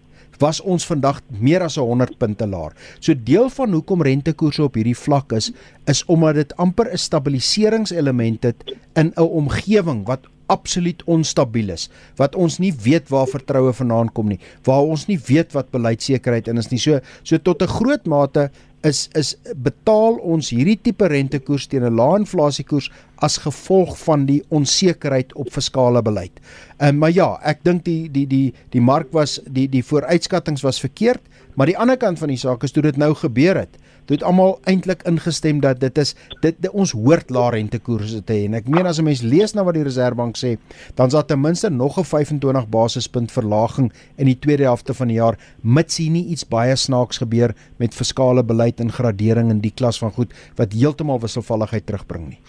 was 0.41 0.59
ons 0.61 0.85
vandag 0.89 1.21
meer 1.39 1.63
as 1.63 1.77
100 1.79 2.17
punte 2.19 2.47
laer. 2.49 2.73
So 2.99 3.13
deel 3.13 3.49
van 3.53 3.73
hoekom 3.75 4.03
rentekoerse 4.05 4.63
op 4.65 4.75
hierdie 4.79 4.97
vlak 4.97 5.31
is 5.37 5.51
is 5.91 6.03
omdat 6.11 6.35
dit 6.35 6.55
amper 6.57 6.91
'n 6.91 6.97
stabiliseringselement 6.97 8.43
het 8.43 8.75
in 8.95 9.13
'n 9.15 9.21
omgewing 9.21 10.05
wat 10.05 10.27
absoluut 10.47 11.03
onstabiel 11.07 11.69
is, 11.69 11.89
wat 12.19 12.35
ons 12.35 12.59
nie 12.59 12.73
weet 12.83 13.09
waar 13.09 13.27
vertroue 13.27 13.73
vanaand 13.73 14.13
kom 14.13 14.27
nie, 14.27 14.39
waar 14.63 14.83
ons 14.83 15.07
nie 15.07 15.19
weet 15.27 15.53
wat 15.53 15.71
beleidsekerheid 15.71 16.47
in 16.47 16.57
is 16.57 16.69
nie. 16.71 16.79
So 16.79 16.99
so 17.23 17.37
tot 17.37 17.61
'n 17.61 17.67
groot 17.67 18.05
mate 18.05 18.51
is 18.83 19.07
is 19.15 19.33
betaal 19.55 20.17
ons 20.35 20.49
hierdie 20.53 20.77
tipe 20.81 21.07
rentekoers 21.07 21.67
teen 21.71 21.85
'n 21.87 21.95
lae 21.95 22.19
inflasiekoers 22.19 22.89
as 23.23 23.37
gevolg 23.37 23.97
van 23.97 24.25
die 24.25 24.41
onsekerheid 24.49 25.33
op 25.33 25.51
fiskale 25.51 26.01
beleid. 26.01 26.39
Ehm 26.77 26.95
uh, 26.95 26.99
maar 26.99 27.11
ja, 27.11 27.39
ek 27.43 27.63
dink 27.63 27.85
die 27.85 28.11
die 28.11 28.27
die 28.27 28.53
die 28.69 28.81
mark 28.81 29.11
was 29.11 29.39
die 29.45 29.67
die 29.69 29.83
vooruitskattinge 29.83 30.61
was 30.61 30.79
verkeerd, 30.79 31.21
maar 31.55 31.67
die 31.67 31.77
ander 31.77 31.97
kant 31.97 32.19
van 32.19 32.27
die 32.27 32.37
saak 32.37 32.63
is 32.63 32.71
toe 32.71 32.83
dit 32.83 32.97
nou 32.97 33.13
gebeur 33.13 33.55
het 33.55 33.77
Dit 34.05 34.19
het 34.19 34.23
almal 34.27 34.57
eintlik 34.67 35.03
ingestem 35.07 35.61
dat 35.63 35.79
dit 35.79 35.97
is 35.97 36.13
dit, 36.41 36.55
dit 36.59 36.71
ons 36.71 36.91
hoort 36.91 37.29
lae 37.31 37.51
rentekoerse 37.55 38.19
te 38.27 38.35
hê 38.35 38.47
en 38.49 38.57
ek 38.59 38.67
meen 38.67 38.87
as 38.89 38.99
'n 38.99 39.07
mens 39.07 39.21
lees 39.21 39.53
na 39.53 39.63
wat 39.63 39.75
die 39.75 39.83
Reserwebank 39.83 40.35
sê, 40.37 40.57
dan 40.95 41.07
is 41.07 41.13
daar 41.13 41.25
ten 41.25 41.41
minste 41.41 41.69
nog 41.69 41.97
'n 41.97 42.03
25 42.03 42.67
basispunt 42.69 43.31
verlaging 43.31 43.91
in 44.17 44.25
die 44.25 44.39
tweede 44.39 44.63
helfte 44.63 44.93
van 44.93 45.07
die 45.07 45.17
jaar 45.17 45.37
mits 45.61 45.97
hier 45.97 46.11
nie 46.11 46.25
iets 46.25 46.43
baie 46.43 46.75
snaaks 46.75 47.17
gebeur 47.17 47.55
met 47.77 47.93
fiskale 47.93 48.43
beleid 48.43 48.79
en 48.79 48.91
gradering 48.91 49.49
in 49.49 49.59
die 49.59 49.73
klas 49.75 49.99
van 49.99 50.11
goed 50.11 50.33
wat 50.55 50.73
heeltemal 50.73 51.19
wisselvalligheid 51.19 51.85
terugbring 51.85 52.29
nie. 52.29 52.39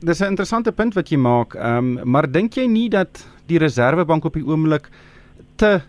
Dis 0.00 0.20
'n 0.20 0.24
interessante 0.36 0.72
punt 0.72 0.94
wat 0.94 1.08
jy 1.08 1.16
maak, 1.16 1.54
ehm 1.54 1.98
um, 1.98 2.10
maar 2.10 2.30
dink 2.30 2.54
jy 2.54 2.66
nie 2.66 2.88
dat 2.88 3.24
die 3.46 3.58
Reserwebank 3.58 4.24
op 4.24 4.34
die 4.34 4.46
oomblik 4.46 4.88
te 5.56 5.82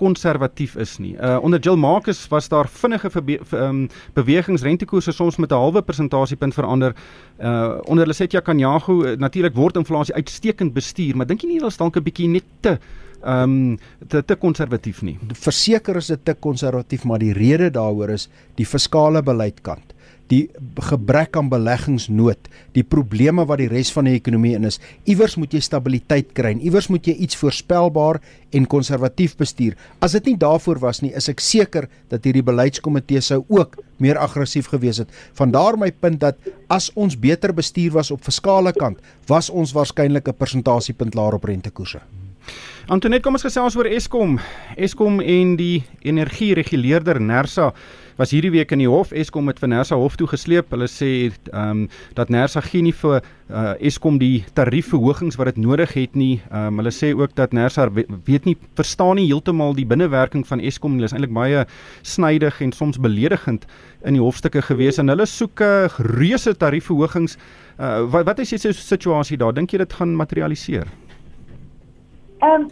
konservatief 0.00 0.76
is 0.80 0.96
nie. 1.02 1.12
Uh 1.16 1.36
onder 1.44 1.60
Jill 1.60 1.76
Marcus 1.80 2.22
was 2.32 2.48
daar 2.48 2.68
vinnige 2.68 3.10
um, 3.52 3.88
bewegings 4.16 4.62
rentekoerse 4.62 5.12
soms 5.12 5.36
met 5.36 5.52
'n 5.52 5.54
halwe 5.54 5.82
persentasiepunt 5.82 6.54
verander. 6.54 6.94
Uh 7.38 7.78
onder 7.84 8.06
Lesetja 8.06 8.40
Kanyago 8.40 9.02
uh, 9.04 9.16
natuurlik 9.16 9.54
word 9.54 9.76
inflasie 9.76 10.14
uitstekend 10.14 10.72
bestuur, 10.72 11.16
maar 11.16 11.26
dink 11.26 11.42
jy 11.42 11.48
nie 11.48 11.58
hulle 11.60 11.70
is 11.70 11.76
dalk 11.76 11.96
'n 11.96 12.02
bietjie 12.02 12.28
net 12.28 12.44
te 12.60 12.78
ehm 13.22 13.42
um, 13.42 13.78
te 14.08 14.24
te 14.24 14.34
konservatief 14.36 15.02
nie. 15.02 15.18
Verseker 15.32 15.96
is 15.96 16.06
dit 16.06 16.24
te 16.24 16.34
konservatief, 16.34 17.04
maar 17.04 17.18
die 17.18 17.32
rede 17.32 17.70
daaroor 17.70 18.08
is 18.10 18.28
die 18.56 18.66
fiskale 18.66 19.22
beleidkant 19.22 19.94
die 20.30 20.44
gebrek 20.86 21.36
aan 21.38 21.50
beleggingsnood, 21.50 22.48
die 22.76 22.84
probleme 22.86 23.44
wat 23.48 23.60
die 23.62 23.68
res 23.70 23.90
van 23.94 24.06
die 24.06 24.14
ekonomie 24.18 24.54
in 24.58 24.68
is. 24.68 24.78
Iewers 25.10 25.36
moet 25.40 25.56
jy 25.56 25.62
stabiliteit 25.64 26.30
kry. 26.38 26.54
Iewers 26.62 26.88
moet 26.92 27.08
jy 27.10 27.16
iets 27.26 27.38
voorspelbaar 27.40 28.20
en 28.54 28.68
konservatief 28.70 29.36
bestuur. 29.40 29.76
As 30.02 30.14
dit 30.18 30.30
nie 30.30 30.38
daarvoor 30.40 30.80
was 30.82 31.02
nie, 31.02 31.12
is 31.16 31.28
ek 31.32 31.42
seker 31.42 31.88
dat 32.12 32.26
hierdie 32.26 32.46
beleidskomitee 32.46 33.22
sou 33.24 33.42
ook 33.48 33.78
meer 34.00 34.18
aggressief 34.22 34.70
gewees 34.72 35.02
het. 35.02 35.10
Vandaar 35.38 35.78
my 35.78 35.90
punt 35.90 36.22
dat 36.22 36.38
as 36.70 36.90
ons 36.94 37.18
beter 37.18 37.54
bestuur 37.54 37.98
was 37.98 38.14
op 38.14 38.24
fiskale 38.24 38.72
kant, 38.76 39.02
was 39.28 39.50
ons 39.50 39.74
waarskynlik 39.74 40.28
'n 40.28 40.38
persentasiepunt 40.38 41.14
laer 41.14 41.34
op 41.34 41.44
rentekoerse. 41.44 42.00
Antoinette, 42.90 43.22
kom 43.22 43.36
ons 43.38 43.44
gesels 43.46 43.76
oor 43.78 43.86
Eskom. 43.86 44.32
Eskom 44.74 45.20
en 45.22 45.52
die 45.54 45.84
energiereguleerder 46.02 47.20
Nersa 47.22 47.68
was 48.18 48.32
hierdie 48.34 48.50
week 48.50 48.72
in 48.74 48.80
die 48.82 48.88
hof 48.90 49.12
Eskom 49.14 49.46
het 49.46 49.60
vir 49.62 49.70
Nersa 49.70 49.94
hof 50.00 50.16
toe 50.18 50.26
gesleep. 50.26 50.72
Hulle 50.74 50.88
sê 50.90 51.10
ehm 51.28 51.84
um, 51.84 51.84
dat 52.18 52.32
Nersa 52.34 52.58
gee 52.66 52.82
nie 52.82 52.94
vir 52.96 53.20
uh, 53.20 53.76
Eskom 53.78 54.18
die 54.18 54.42
tariefverhogings 54.58 55.38
wat 55.38 55.52
dit 55.52 55.60
nodig 55.62 55.94
het 55.94 56.18
nie. 56.18 56.40
Ehm 56.50 56.72
um, 56.72 56.80
hulle 56.82 56.92
sê 56.96 57.12
ook 57.14 57.36
dat 57.38 57.54
Nersa 57.54 57.86
weet 57.94 58.48
nie 58.48 58.56
verstaan 58.80 59.20
nie 59.20 59.28
heeltemal 59.28 59.76
die 59.78 59.86
binnewerking 59.86 60.42
van 60.48 60.58
Eskom. 60.60 60.96
Hulle 60.98 61.06
is 61.06 61.14
eintlik 61.14 61.36
baie 61.36 61.62
snydig 62.02 62.58
en 62.60 62.74
soms 62.74 62.98
beledigend 62.98 63.68
in 64.02 64.18
die 64.18 64.24
hofstukke 64.24 64.64
gewees 64.66 64.98
en 64.98 65.14
hulle 65.14 65.28
soek 65.30 65.62
uh, 65.62 65.86
reuse 66.10 66.56
tariefverhogings. 66.58 67.38
Uh, 67.78 68.02
wat 68.10 68.26
wat 68.26 68.42
is 68.42 68.50
die 68.56 68.74
situasie 68.74 69.38
daar? 69.38 69.54
Dink 69.54 69.70
jy 69.70 69.84
dit 69.84 69.96
gaan 70.00 70.16
materialiseer? 70.18 70.90
Ehm 72.40 72.62
um, 72.62 72.68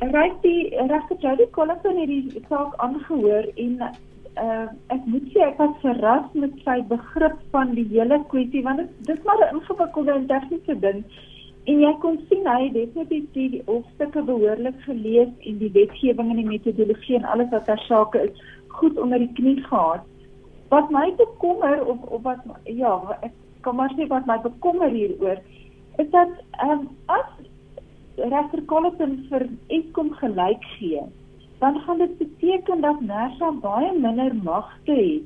Ryk 0.00 0.34
die 0.42 0.68
regter 0.86 1.16
Jody 1.18 1.46
Collins 1.50 1.82
het 1.82 1.96
hierdie 1.98 2.42
saak 2.48 2.74
aangehoor 2.84 3.48
en 3.64 3.80
uh, 3.82 4.66
ek 4.94 5.08
moet 5.10 5.24
sê 5.32 5.40
ek 5.46 5.56
was 5.58 5.72
verras 5.82 6.28
met 6.38 6.54
sy 6.66 6.76
begrip 6.92 7.40
van 7.54 7.72
die 7.74 7.86
hele 7.90 8.20
kwessie 8.30 8.62
want 8.66 8.84
dit 8.84 8.92
dis 9.08 9.24
maar 9.26 9.42
'n 9.46 9.56
ingewikkelde 9.56 10.12
en 10.12 10.28
tegniese 10.30 10.78
ding. 10.84 11.00
En 11.64 11.82
jy 11.86 11.92
kon 12.04 12.20
sien 12.28 12.46
hy 12.46 12.60
het 12.66 12.76
definitief 12.76 13.26
die, 13.32 13.48
die 13.56 13.64
hoofstukke 13.66 14.22
behoorlik 14.30 14.78
gelees 14.86 15.34
en 15.50 15.58
die 15.64 15.72
wetgewing 15.80 16.30
en 16.30 16.40
die 16.44 16.52
metodologie 16.52 17.18
en 17.18 17.28
alles 17.34 17.50
wat 17.50 17.66
daar 17.66 17.84
sake 17.88 18.22
is 18.28 18.46
goed 18.78 18.98
onder 18.98 19.18
die 19.18 19.32
knie 19.40 19.58
gehad. 19.66 20.06
Wat 20.68 20.90
my 20.94 21.10
bekommer 21.16 21.84
of 21.86 22.02
of 22.06 22.22
wat 22.22 22.46
ja 22.64 22.94
ek 23.20 23.34
kan 23.66 23.76
maar 23.76 23.92
sê 23.98 24.06
wat 24.06 24.26
my 24.30 24.38
bekommer 24.46 24.90
hieroor 24.94 25.42
is 25.98 26.10
dat 26.10 26.30
um, 26.62 26.88
as 27.06 27.26
regter 28.18 28.64
Collins 28.66 29.28
vir 29.30 29.48
Eskom 29.68 30.12
gelyk 30.20 30.64
gee 30.78 31.06
dan 31.58 31.80
gaan 31.80 31.98
dit 31.98 32.18
beteken 32.18 32.80
dat 32.80 33.00
Nersa 33.00 33.50
baie 33.50 33.92
minder 33.98 34.34
magte 34.42 34.92
het 34.92 35.22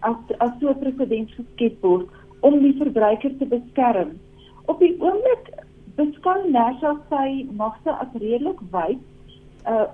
as 0.00 0.36
as 0.38 0.52
so 0.60 0.70
'n 0.70 0.78
presedent 0.78 1.30
geskep 1.38 1.82
word 1.82 2.06
om 2.40 2.58
die 2.62 2.76
verbruiker 2.78 3.36
te 3.38 3.46
beskerm. 3.46 4.10
Op 4.64 4.78
die 4.78 4.94
oomblik 5.00 5.48
beskou 5.96 6.50
Nersa 6.50 6.94
sy 7.08 7.46
magte 7.50 7.90
as 7.90 8.12
redelik 8.14 8.60
wyd. 8.70 9.02
Uh 9.66 9.88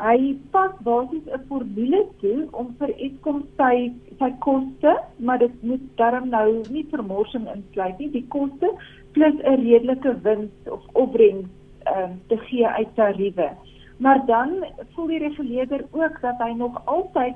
hy 0.00 0.36
pas 0.50 0.72
basies 0.82 1.26
'n 1.28 1.44
formule 1.48 2.06
toe 2.20 2.48
om 2.52 2.74
vir 2.78 2.88
Eskom 3.06 3.44
sy 3.56 3.92
sy 4.18 4.30
koste, 4.38 4.96
maar 5.18 5.38
dit 5.38 5.62
moet 5.62 5.84
darm 5.96 6.28
nou 6.28 6.62
nie 6.70 6.86
vermorsing 6.90 7.48
insluit 7.54 7.98
nie, 7.98 8.10
die 8.10 8.26
koste 8.28 8.70
plus 9.12 9.34
'n 9.44 9.60
redelike 9.68 10.14
wins 10.22 10.70
of 10.70 10.80
opbrengs 10.92 11.50
uh, 11.86 12.10
te 12.26 12.36
gee 12.36 12.66
uit 12.66 12.94
tariewe. 12.94 13.50
Maar 13.96 14.26
dan 14.26 14.64
voel 14.94 15.06
die 15.06 15.18
reguleerder 15.18 15.84
ook 15.90 16.20
dat 16.20 16.38
hy 16.38 16.52
nog 16.56 16.82
altyd 16.84 17.34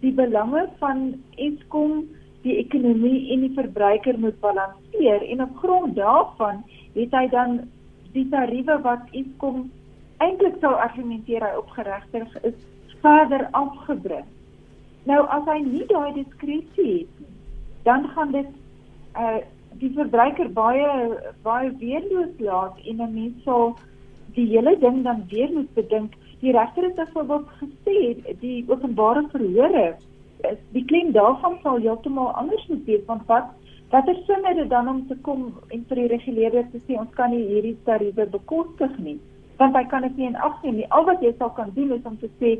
die 0.00 0.12
belange 0.12 0.68
van 0.78 1.22
Eskom, 1.36 2.04
die 2.42 2.56
ekonomie 2.56 3.32
en 3.34 3.40
die 3.40 3.54
verbruiker 3.54 4.18
moet 4.18 4.40
balanseer 4.40 5.24
en 5.30 5.42
op 5.42 5.56
grond 5.56 5.96
daarvan 5.96 6.62
het 6.94 7.12
hy 7.12 7.26
dan 7.28 7.60
die 8.14 8.28
tariewe 8.30 8.78
wat 8.82 9.10
Eskom 9.12 9.66
eintlik 10.24 10.56
sou 10.62 10.72
argumenteer 10.74 11.44
hy 11.44 11.54
opgeregtig 11.58 12.42
is 12.42 12.56
verder 13.02 13.46
afgebring. 13.54 14.26
Nou 15.06 15.20
as 15.34 15.44
hy 15.46 15.60
nie 15.66 15.84
daai 15.90 16.12
diskresie 16.16 16.88
het 17.02 17.20
nie, 17.22 17.34
dan 17.84 18.08
gaan 18.14 18.34
dit 18.34 18.50
uh 19.18 19.38
die 19.80 19.92
verbruiker 19.94 20.48
baie 20.52 20.88
baie 21.42 21.70
weerloos 21.82 22.34
laat 22.38 22.78
en 22.84 23.02
'n 23.02 23.14
mens 23.14 23.44
sal 23.44 23.76
die 24.34 24.46
hele 24.46 24.78
ding 24.78 25.02
dan 25.04 25.24
weer 25.30 25.52
moet 25.52 25.74
bedink. 25.74 26.12
Die 26.40 26.52
regter 26.52 26.82
het 26.82 26.94
byvoorbeeld 26.94 27.48
gesê 27.62 27.96
die 28.40 28.64
openbare 28.68 29.24
verhore 29.32 29.96
is 30.50 30.58
die 30.72 30.84
klem 30.84 31.12
daarvan 31.12 31.58
sal 31.62 31.80
heeltemal 31.80 32.30
anders 32.32 32.66
moet 32.68 32.84
wees 32.84 33.04
want 33.06 33.26
wat 33.26 33.48
wat 33.90 34.08
is 34.08 34.20
sin 34.26 34.44
het 34.44 34.56
dit 34.56 34.70
dan 34.70 34.88
om 34.88 35.06
te 35.08 35.16
kom 35.22 35.54
en 35.68 35.84
vir 35.88 35.96
die 35.96 36.06
reguleerder 36.06 36.70
te 36.70 36.78
sê 36.78 36.98
ons 37.00 37.14
kan 37.14 37.30
nie 37.30 37.46
hierdie 37.48 37.76
tariewe 37.84 38.26
bekostig 38.26 38.98
nie 38.98 39.18
want 39.58 39.74
hy 39.74 39.84
kan 39.90 40.02
dit 40.06 40.16
nie 40.16 40.28
in 40.30 40.36
ag 40.36 40.62
neem 40.62 40.76
nie. 40.78 40.90
Al 40.94 41.04
wat 41.08 41.22
jy 41.24 41.32
sal 41.38 41.50
kan 41.56 41.72
doen 41.74 41.92
is 41.96 42.04
om 42.06 42.18
te 42.18 42.30
sê 42.38 42.58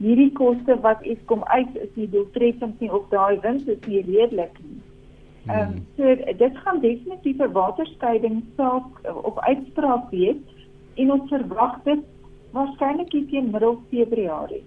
hierdie 0.00 0.30
koste 0.32 0.78
wat 0.84 1.02
Eskom 1.02 1.42
uit 1.44 1.76
is 1.76 1.90
nie 1.96 2.08
doeltreffend 2.12 2.80
nie 2.80 2.90
of 2.94 3.08
daai 3.12 3.40
wins 3.44 3.66
is 3.68 3.80
nie 3.86 4.00
redelik 4.06 4.56
nie. 4.62 4.78
Ehm 5.48 5.60
um, 5.60 5.86
so 5.96 6.14
dit 6.36 6.56
gaan 6.64 6.80
definitief 6.80 7.38
'n 7.38 7.52
waterskeiding 7.52 8.44
saak 8.56 8.86
of 9.22 9.38
uitspraak 9.38 10.10
wees 10.10 10.40
en 10.94 11.12
ons 11.12 11.28
verwag 11.28 11.78
dit 11.84 12.02
waarskynlik 12.52 13.10
teen 13.30 13.50
middel 13.50 13.80
Februarie. 13.90 14.64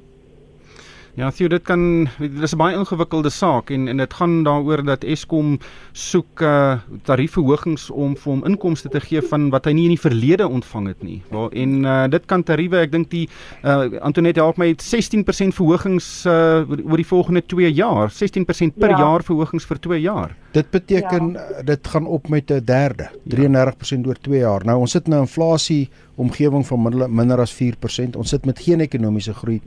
Ja, 1.20 1.32
sien 1.32 1.50
dit 1.52 1.64
kan 1.68 2.08
dis 2.20 2.54
'n 2.54 2.58
baie 2.58 2.78
ingewikkelde 2.78 3.30
saak 3.30 3.70
en 3.70 3.88
en 3.88 3.98
dit 3.98 4.14
gaan 4.14 4.44
daaroor 4.44 4.84
dat 4.84 5.04
Eskom 5.04 5.60
soek 5.92 6.42
uh 6.42 6.80
tariefverhogings 7.04 7.90
om 7.90 8.16
vir 8.16 8.32
hom 8.32 8.46
inkomste 8.46 8.90
te 8.90 9.00
gee 9.00 9.22
van 9.22 9.50
wat 9.50 9.66
hy 9.66 9.72
nie 9.72 9.84
in 9.84 9.96
die 9.96 10.00
verlede 10.10 10.48
ontvang 10.48 10.88
het 10.88 11.04
nie. 11.04 11.22
Waar 11.30 11.52
en 11.52 11.84
uh 11.84 12.08
dit 12.08 12.26
kan 12.26 12.44
tariewe, 12.44 12.78
ek 12.78 12.92
dink 12.92 13.10
die 13.10 13.30
uh 13.64 14.00
Antoinette 14.02 14.40
help 14.40 14.58
my 14.58 14.72
met 14.72 14.82
16% 14.82 15.54
verhogings 15.54 16.26
uh 16.26 16.64
oor 16.70 16.98
die 16.98 17.08
volgende 17.08 17.46
2 17.46 17.74
jaar, 17.74 18.10
16% 18.10 18.78
per 18.80 18.90
ja. 18.90 18.98
jaar 18.98 19.24
verhogings 19.24 19.66
vir 19.66 19.80
2 19.80 20.02
jaar. 20.02 20.36
Dit 20.52 20.70
beteken 20.72 21.32
ja. 21.34 21.62
dit 21.64 21.88
gaan 21.88 22.08
op 22.08 22.30
met 22.30 22.52
'n 22.52 22.64
derde, 22.64 23.10
33% 23.28 24.04
ja. 24.04 24.08
oor 24.08 24.20
2 24.22 24.40
jaar. 24.40 24.66
Nou 24.66 24.80
ons 24.80 24.92
sit 24.92 25.08
nou 25.08 25.22
inflasie 25.22 25.90
omgewing 26.22 26.64
van 26.68 26.84
minder, 26.86 27.10
minder 27.10 27.42
as 27.44 27.54
4%. 27.58 28.18
Ons 28.20 28.34
sit 28.36 28.46
met 28.46 28.62
geen 28.62 28.84
ekonomiese 28.84 29.34
groei. 29.38 29.60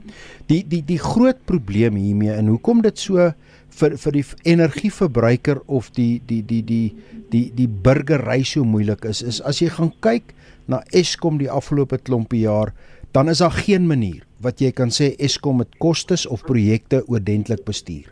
Die 0.49 0.61
die 0.67 0.81
die 0.85 0.99
groot 1.01 1.43
probleem 1.49 1.99
hiermee 1.99 2.33
en 2.35 2.53
hoekom 2.53 2.83
dit 2.85 2.99
so 2.99 3.29
vir 3.75 3.97
vir 3.99 4.15
die 4.15 4.25
energieverbruiker 4.55 5.61
of 5.67 5.91
die 5.97 6.21
die 6.27 6.41
die 6.47 6.61
die 6.63 6.95
die 7.31 7.45
die 7.55 7.67
burgery 7.67 8.43
so 8.47 8.63
moeilik 8.63 9.05
is 9.09 9.21
is 9.21 9.41
as 9.43 9.61
jy 9.61 9.69
gaan 9.73 9.91
kyk 10.05 10.35
na 10.71 10.81
Eskom 10.95 11.39
die 11.41 11.51
afgelope 11.51 11.99
klompie 12.07 12.45
jaar 12.45 12.73
dan 13.15 13.29
is 13.29 13.43
daar 13.43 13.55
geen 13.55 13.87
manier 13.87 14.23
wat 14.43 14.61
jy 14.61 14.71
kan 14.75 14.91
sê 14.91 15.13
Eskom 15.19 15.61
met 15.63 15.77
kostes 15.79 16.25
of 16.27 16.43
projekte 16.47 17.03
oordentlik 17.07 17.63
bestuur. 17.67 18.11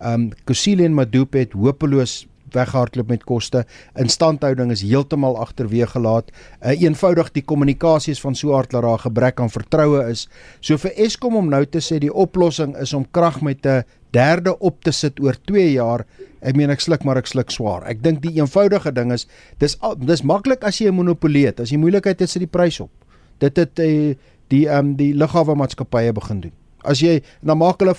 Um 0.00 0.30
Kusile 0.48 0.86
en 0.88 0.96
Madupe 0.96 1.38
het 1.38 1.54
hopeloos 1.54 2.24
weghardloop 2.54 3.08
met 3.08 3.24
koste. 3.24 3.64
Instandhouding 3.98 4.70
is 4.70 4.82
heeltemal 4.82 5.38
agterweeg 5.38 5.90
gelaat. 5.90 6.30
Uh, 6.60 6.74
eenvoudig 6.74 7.32
die 7.32 7.44
kommunikasie 7.44 8.12
is 8.12 8.20
van 8.20 8.34
so 8.34 8.52
hard 8.52 8.70
dat 8.70 8.82
daar 8.82 8.98
gebrek 8.98 9.40
aan 9.40 9.50
vertroue 9.50 10.04
is. 10.10 10.28
So 10.60 10.78
vir 10.78 10.94
Eskom 10.96 11.36
om 11.36 11.48
nou 11.48 11.64
te 11.66 11.82
sê 11.84 11.98
die 11.98 12.12
oplossing 12.12 12.76
is 12.76 12.92
om 12.96 13.06
krag 13.10 13.40
met 13.40 13.66
'n 13.66 13.84
derde 14.10 14.58
op 14.58 14.82
te 14.82 14.90
sit 14.90 15.20
oor 15.20 15.36
2 15.46 15.72
jaar, 15.72 16.06
ek 16.40 16.56
meen 16.56 16.70
ek 16.70 16.80
sluk 16.80 17.04
maar 17.04 17.16
ek 17.16 17.26
sluk 17.26 17.50
swaar. 17.50 17.84
Ek 17.88 18.02
dink 18.02 18.22
die 18.22 18.34
eenvoudige 18.40 18.92
ding 18.92 19.12
is 19.12 19.26
dis 19.58 19.76
dis 19.98 20.22
maklik 20.22 20.64
as 20.64 20.80
jy 20.80 20.88
'n 20.88 20.94
monopolie 20.94 21.46
het. 21.46 21.60
As 21.60 21.70
jy 21.70 21.78
moeilikheid 21.78 22.20
het, 22.20 22.30
sit 22.30 22.40
die 22.40 22.50
prys 22.50 22.80
op. 22.80 22.90
Dit 23.38 23.56
het 23.56 23.76
die 23.76 24.16
die 24.48 24.66
ehm 24.68 24.78
um, 24.78 24.96
die 24.96 25.14
lughawe 25.14 25.54
maatskappye 25.54 26.12
begin 26.12 26.40
doen. 26.40 26.52
As 26.82 27.00
jy 27.00 27.22
dan 27.42 27.58
maak 27.58 27.80
hulle 27.80 27.94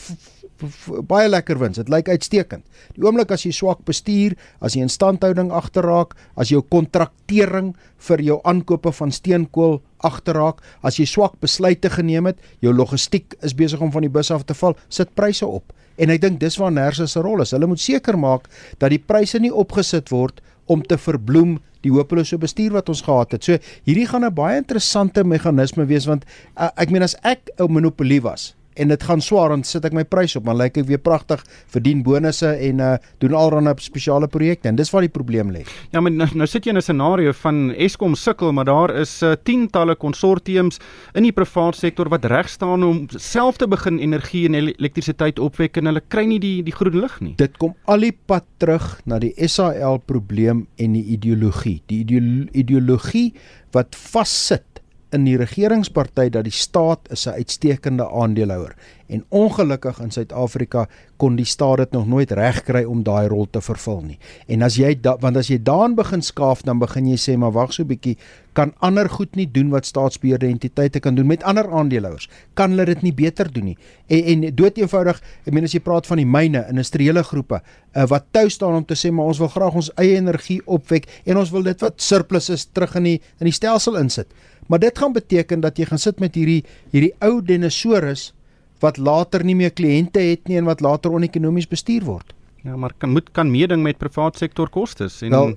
baie 1.08 1.30
lekker 1.30 1.60
wins. 1.60 1.80
Dit 1.82 1.90
lyk 1.90 2.10
uitstekend. 2.10 2.64
Die 2.96 3.06
oomblik 3.06 3.32
as 3.32 3.46
jy 3.46 3.52
swak 3.56 3.84
bestuur, 3.88 4.36
as 4.62 4.76
jy 4.76 4.86
instandhouding 4.86 5.52
agterraak, 5.52 6.16
as 6.36 6.52
jou 6.54 6.62
kontraktering 6.62 7.74
vir 8.08 8.24
jou 8.26 8.40
aankope 8.48 8.92
van 8.92 9.12
steenkool 9.12 9.80
agterraak, 10.06 10.62
as 10.84 10.98
jy 11.00 11.06
swak 11.06 11.38
besluite 11.42 11.90
geneem 11.90 12.32
het, 12.32 12.40
jou 12.62 12.74
logistiek 12.74 13.36
is 13.42 13.54
besig 13.58 13.82
om 13.82 13.92
van 13.92 14.06
die 14.06 14.14
bus 14.14 14.32
af 14.32 14.46
te 14.46 14.58
val, 14.58 14.78
sit 14.90 15.14
pryse 15.16 15.46
op. 15.46 15.74
En 16.02 16.10
ek 16.10 16.22
dink 16.24 16.40
dis 16.42 16.58
waar 16.58 16.72
Nersa 16.72 17.08
se 17.08 17.22
rol 17.22 17.44
is. 17.44 17.52
Hulle 17.54 17.70
moet 17.70 17.82
seker 17.82 18.18
maak 18.18 18.48
dat 18.80 18.90
die 18.94 19.02
pryse 19.02 19.40
nie 19.40 19.52
opgesit 19.54 20.10
word 20.10 20.42
om 20.72 20.82
te 20.82 20.98
verbloem 20.98 21.60
die 21.86 21.92
hopelose 21.94 22.38
bestuur 22.42 22.76
wat 22.78 22.90
ons 22.94 23.04
gehad 23.06 23.36
het. 23.36 23.44
So 23.44 23.58
hierdie 23.88 24.08
gaan 24.08 24.26
'n 24.26 24.34
baie 24.34 24.58
interessante 24.58 25.24
meganisme 25.24 25.86
wees 25.86 26.06
want 26.06 26.26
uh, 26.58 26.70
ek 26.78 26.92
meen 26.92 27.04
as 27.04 27.16
ek 27.24 27.50
'n 27.58 27.72
monopolie 27.72 28.22
was, 28.22 28.56
en 28.74 28.88
dit 28.88 29.04
gaan 29.04 29.22
swaar 29.22 29.50
dan 29.50 29.64
sit 29.68 29.86
ek 29.86 29.96
my 29.96 30.04
prys 30.08 30.36
op 30.40 30.46
maar 30.48 30.56
lyk 30.56 30.78
ek 30.82 30.88
weer 30.90 31.02
pragtig 31.02 31.44
verdien 31.72 32.04
bonusse 32.04 32.54
en 32.70 32.80
uh 32.80 32.98
doen 33.22 33.68
op 33.70 33.80
spesiale 33.80 34.28
projekte 34.28 34.68
en 34.70 34.76
dis 34.76 34.90
waar 34.92 35.02
die 35.02 35.10
probleem 35.12 35.52
lê. 35.52 35.64
Ja 35.92 36.02
maar 36.02 36.12
nou, 36.12 36.28
nou 36.36 36.48
sit 36.48 36.66
jy 36.66 36.72
in 36.72 36.78
'n 36.78 36.82
scenario 36.82 37.32
van 37.32 37.72
Eskom 37.72 38.16
sukkel 38.16 38.52
maar 38.52 38.66
daar 38.66 38.96
is 38.96 39.22
uh, 39.24 39.34
tientalle 39.44 39.96
konsortiums 39.96 40.80
in 41.14 41.24
die 41.24 41.32
private 41.32 41.78
sektor 41.78 42.10
wat 42.10 42.26
reg 42.26 42.50
staan 42.50 42.84
om 42.84 43.08
self 43.18 43.58
te 43.58 43.68
begin 43.68 44.00
energie 44.00 44.46
en 44.46 44.56
elektrisiteit 44.56 45.40
opwek 45.40 45.78
en 45.78 45.86
hulle 45.86 46.02
kry 46.08 46.26
nie 46.26 46.40
die 46.40 46.64
die 46.64 46.74
groen 46.74 47.00
lig 47.02 47.20
nie. 47.22 47.34
Dit 47.38 47.58
kom 47.58 47.76
al 47.86 48.00
die 48.00 48.16
pad 48.26 48.46
terug 48.58 49.02
na 49.06 49.20
die 49.20 49.34
SAL 49.48 50.00
probleem 50.06 50.68
en 50.78 50.94
die 50.94 51.06
ideologie. 51.16 51.82
Die 51.88 52.04
ideologie 52.52 53.34
wat 53.76 53.96
vassit 53.96 54.71
in 55.12 55.26
die 55.28 55.38
regeringsparty 55.38 56.30
dat 56.30 56.44
die 56.48 56.56
staat 56.56 57.12
is 57.12 57.28
'n 57.28 57.38
uitstekende 57.40 58.10
aandeelhouer 58.10 58.76
en 59.12 59.24
ongelukkig 59.30 60.00
in 60.00 60.12
Suid-Afrika 60.12 60.86
kon 61.20 61.36
die 61.36 61.46
staat 61.46 61.84
dit 61.84 61.92
nog 61.92 62.08
nooit 62.08 62.32
regkry 62.32 62.84
om 62.88 63.04
daai 63.04 63.28
rol 63.28 63.48
te 63.52 63.62
vervul 63.62 64.00
nie. 64.06 64.18
En 64.48 64.64
as 64.66 64.78
jy 64.80 64.94
da, 64.96 65.18
want 65.22 65.38
as 65.38 65.52
jy 65.52 65.60
daarin 65.62 65.98
begin 65.98 66.24
skaaf 66.24 66.64
dan 66.68 66.80
begin 66.82 67.10
jy 67.12 67.18
sê 67.20 67.36
maar 67.38 67.52
wag 67.52 67.74
so 67.74 67.84
'n 67.84 67.92
bietjie 67.92 68.18
kan 68.54 68.74
ander 68.80 69.10
goed 69.10 69.36
nie 69.36 69.48
doen 69.48 69.70
wat 69.70 69.86
staatsbeheerde 69.86 70.48
entiteite 70.48 71.00
kan 71.00 71.16
doen 71.16 71.28
met 71.28 71.44
ander 71.44 71.72
aandeelhouers. 71.72 72.30
Kan 72.54 72.72
hulle 72.72 72.86
dit 72.86 73.02
nie 73.02 73.14
beter 73.14 73.52
doen 73.52 73.66
nie? 73.66 73.78
En 74.08 74.24
en 74.24 74.56
dood 74.56 74.78
eenvoudig, 74.78 75.22
ek 75.46 75.54
meen 75.54 75.64
as 75.64 75.74
jy 75.74 75.80
praat 75.80 76.08
van 76.08 76.18
die 76.18 76.26
myne, 76.26 76.66
industriële 76.70 77.24
groepe 77.24 77.62
uh, 77.96 78.06
wat 78.08 78.26
tou 78.32 78.50
staan 78.50 78.76
om 78.76 78.86
te 78.86 78.96
sê 78.96 79.12
maar 79.12 79.26
ons 79.26 79.40
wil 79.40 79.48
graag 79.48 79.74
ons 79.74 79.92
eie 79.96 80.16
energie 80.16 80.62
opwek 80.66 81.08
en 81.26 81.38
ons 81.38 81.52
wil 81.52 81.64
dit 81.64 81.82
wat 81.82 82.02
surplus 82.02 82.50
is 82.50 82.66
terug 82.66 82.96
in 82.96 83.04
die 83.04 83.22
in 83.40 83.46
die 83.46 83.56
stelsel 83.56 83.96
insit. 83.96 84.28
Maar 84.72 84.80
dit 84.80 84.98
gaan 84.98 85.12
beteken 85.12 85.60
dat 85.60 85.78
jy 85.78 85.86
gaan 85.90 86.00
sit 86.00 86.22
met 86.24 86.38
hierdie 86.40 86.62
hierdie 86.94 87.12
ou 87.20 87.42
dinosourus 87.44 88.30
wat 88.80 88.98
later 88.98 89.44
nie 89.44 89.56
meer 89.60 89.74
kliënte 89.76 90.22
het 90.24 90.48
nie 90.48 90.56
en 90.62 90.70
wat 90.70 90.80
later 90.80 91.12
onekonomies 91.12 91.68
bestuur 91.68 92.06
word. 92.08 92.32
Ja, 92.64 92.78
maar 92.80 92.94
kan 92.98 93.12
moet 93.12 93.28
kan 93.36 93.52
meeding 93.52 93.84
met 93.84 94.00
privaat 94.00 94.40
sektor 94.40 94.70
kostes 94.72 95.22
en 95.22 95.36
wel 95.36 95.50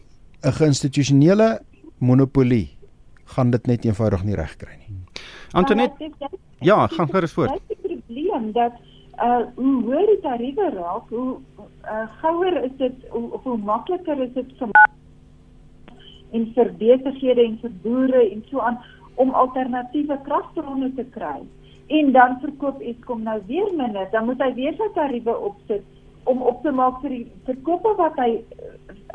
'n 0.43 0.53
geïnstitusionele 0.59 1.61
monopolie 1.99 2.69
gaan 3.37 3.51
dit 3.51 3.67
net 3.67 3.85
eenvoudig 3.85 4.25
nie 4.25 4.35
regkry 4.35 4.75
nie. 4.83 4.99
Antonet 5.53 5.93
Ja, 6.61 6.87
gaan 6.87 7.09
gerus 7.09 7.33
voort. 7.33 7.51
Dit 7.51 7.79
is 7.79 7.89
die 7.89 8.03
probleem 8.07 8.53
dat 8.53 8.73
uh 9.19 9.47
hoe 9.55 9.83
hoër 9.83 10.07
die 10.07 10.21
tariewe 10.21 10.71
raak, 10.75 11.09
hoe 11.09 11.39
uh 11.85 12.07
gouer 12.21 12.65
is 12.65 12.75
dit 12.79 12.95
of 13.11 13.43
hoe 13.43 13.59
makliker 13.59 14.23
is 14.23 14.33
dit 14.35 14.53
vir 14.59 14.69
en 16.33 16.53
vir 16.55 16.73
besighede 16.79 17.45
en 17.45 17.59
vir 17.63 17.71
boere 17.83 18.31
en 18.31 18.43
so 18.51 18.59
aan 18.59 18.79
om 19.15 19.31
alternatiewe 19.31 20.19
kragbronne 20.25 20.95
te 20.95 21.05
kry. 21.17 21.41
En 21.87 22.13
dan 22.13 22.39
verkoop 22.41 22.81
Eskom 22.81 23.23
nou 23.23 23.41
weer 23.47 23.73
minder, 23.77 24.09
dan 24.11 24.25
moet 24.25 24.41
hy 24.43 24.53
weer 24.55 24.77
sy 24.79 24.89
tariewe 24.95 25.37
opsit 25.51 25.85
om 26.25 26.43
op 26.43 26.63
te 26.63 26.73
maak 26.73 27.03
vir 27.03 27.11
die 27.19 27.27
verkope 27.49 27.93
wat 27.99 28.17
hy 28.17 28.31
ehm 28.35 28.63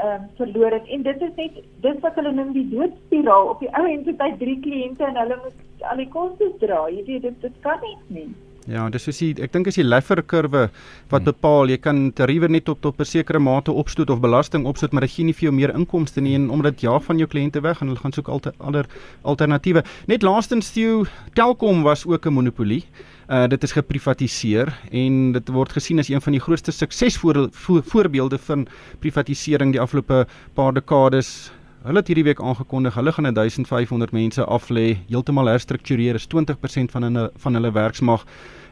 uh, 0.05 0.19
verloor 0.37 0.71
het. 0.77 0.85
En 0.87 1.01
dit 1.03 1.23
is 1.27 1.33
net 1.35 1.63
dis 1.85 2.03
wat 2.03 2.19
hulle 2.21 2.31
noem 2.31 2.51
die 2.55 2.67
doodspiraal. 2.69 3.49
Op 3.55 3.63
die 3.65 3.71
ou 3.75 3.87
end 3.89 4.05
het 4.07 4.21
hy 4.21 4.29
drie 4.43 4.59
kliënte 4.63 5.07
en 5.07 5.17
hulle 5.17 5.39
moet 5.41 5.89
al 5.89 6.03
die 6.03 6.11
kostes 6.13 6.53
dra. 6.61 6.85
Jy 6.93 7.03
weet 7.09 7.25
dit 7.27 7.41
dit 7.47 7.57
kan 7.65 7.81
nie 7.83 7.97
nie 8.19 8.29
Ja, 8.69 8.83
dis 8.93 9.07
soos 9.07 9.17
die 9.17 9.31
ek 9.41 9.49
dink 9.55 9.65
is 9.71 9.79
die 9.79 9.85
Laffer 9.85 10.19
kurwe 10.21 10.67
wat 11.09 11.23
hmm. 11.23 11.27
bepaal 11.31 11.71
jy 11.71 11.79
kan 11.81 12.01
tariewe 12.13 12.45
net 12.53 12.67
tot 12.67 12.85
op 12.85 12.99
'n 13.01 13.07
sekere 13.07 13.39
mate 13.41 13.73
opstoot 13.73 14.11
of 14.13 14.21
belasting 14.21 14.67
opstoot, 14.69 14.93
maar 14.93 15.01
dit 15.07 15.13
gee 15.15 15.25
nie 15.25 15.33
vir 15.33 15.49
jou 15.49 15.53
meer 15.57 15.73
inkomste 15.73 16.21
nie 16.21 16.35
en 16.37 16.49
omdat 16.53 16.81
ja 16.85 16.99
van 16.99 17.17
jou 17.17 17.27
kliënte 17.27 17.63
weg 17.65 17.81
en 17.81 17.89
hulle 17.89 17.99
gaan 17.99 18.13
soek 18.13 18.29
altyd 18.29 18.53
ander 18.59 18.85
alternatiewe. 19.23 19.83
Net 20.07 20.21
laastens 20.21 20.69
Theo, 20.69 21.05
Telkom 21.33 21.81
was 21.81 22.05
ook 22.05 22.25
'n 22.25 22.33
monopolie. 22.33 22.85
Uh 23.27 23.47
dit 23.47 23.63
is 23.63 23.71
geprivatiseer 23.71 24.69
en 24.91 25.31
dit 25.31 25.49
word 25.49 25.71
gesien 25.71 25.99
as 25.99 26.09
een 26.09 26.21
van 26.21 26.33
die 26.33 26.41
grootste 26.41 26.71
suksesvoorbeelde 26.71 28.37
van 28.37 28.67
privatisering 28.99 29.71
die 29.71 29.81
afgelope 29.81 30.27
paar 30.53 30.73
dekades. 30.73 31.51
Hulle 31.79 32.01
het 32.01 32.09
hierdie 32.11 32.25
week 32.27 32.41
aangekondig 32.43 32.97
hulle 32.99 33.11
gaan 33.15 33.33
1500 33.33 34.11
mense 34.11 34.43
aflê, 34.43 34.97
heeltemal 35.07 35.47
herstruktureer, 35.47 36.17
is 36.19 36.25
20% 36.27 36.91
van 36.91 37.05
hulle 37.07 37.21
van 37.39 37.55
hulle 37.55 37.71
werksmag. 37.71 38.25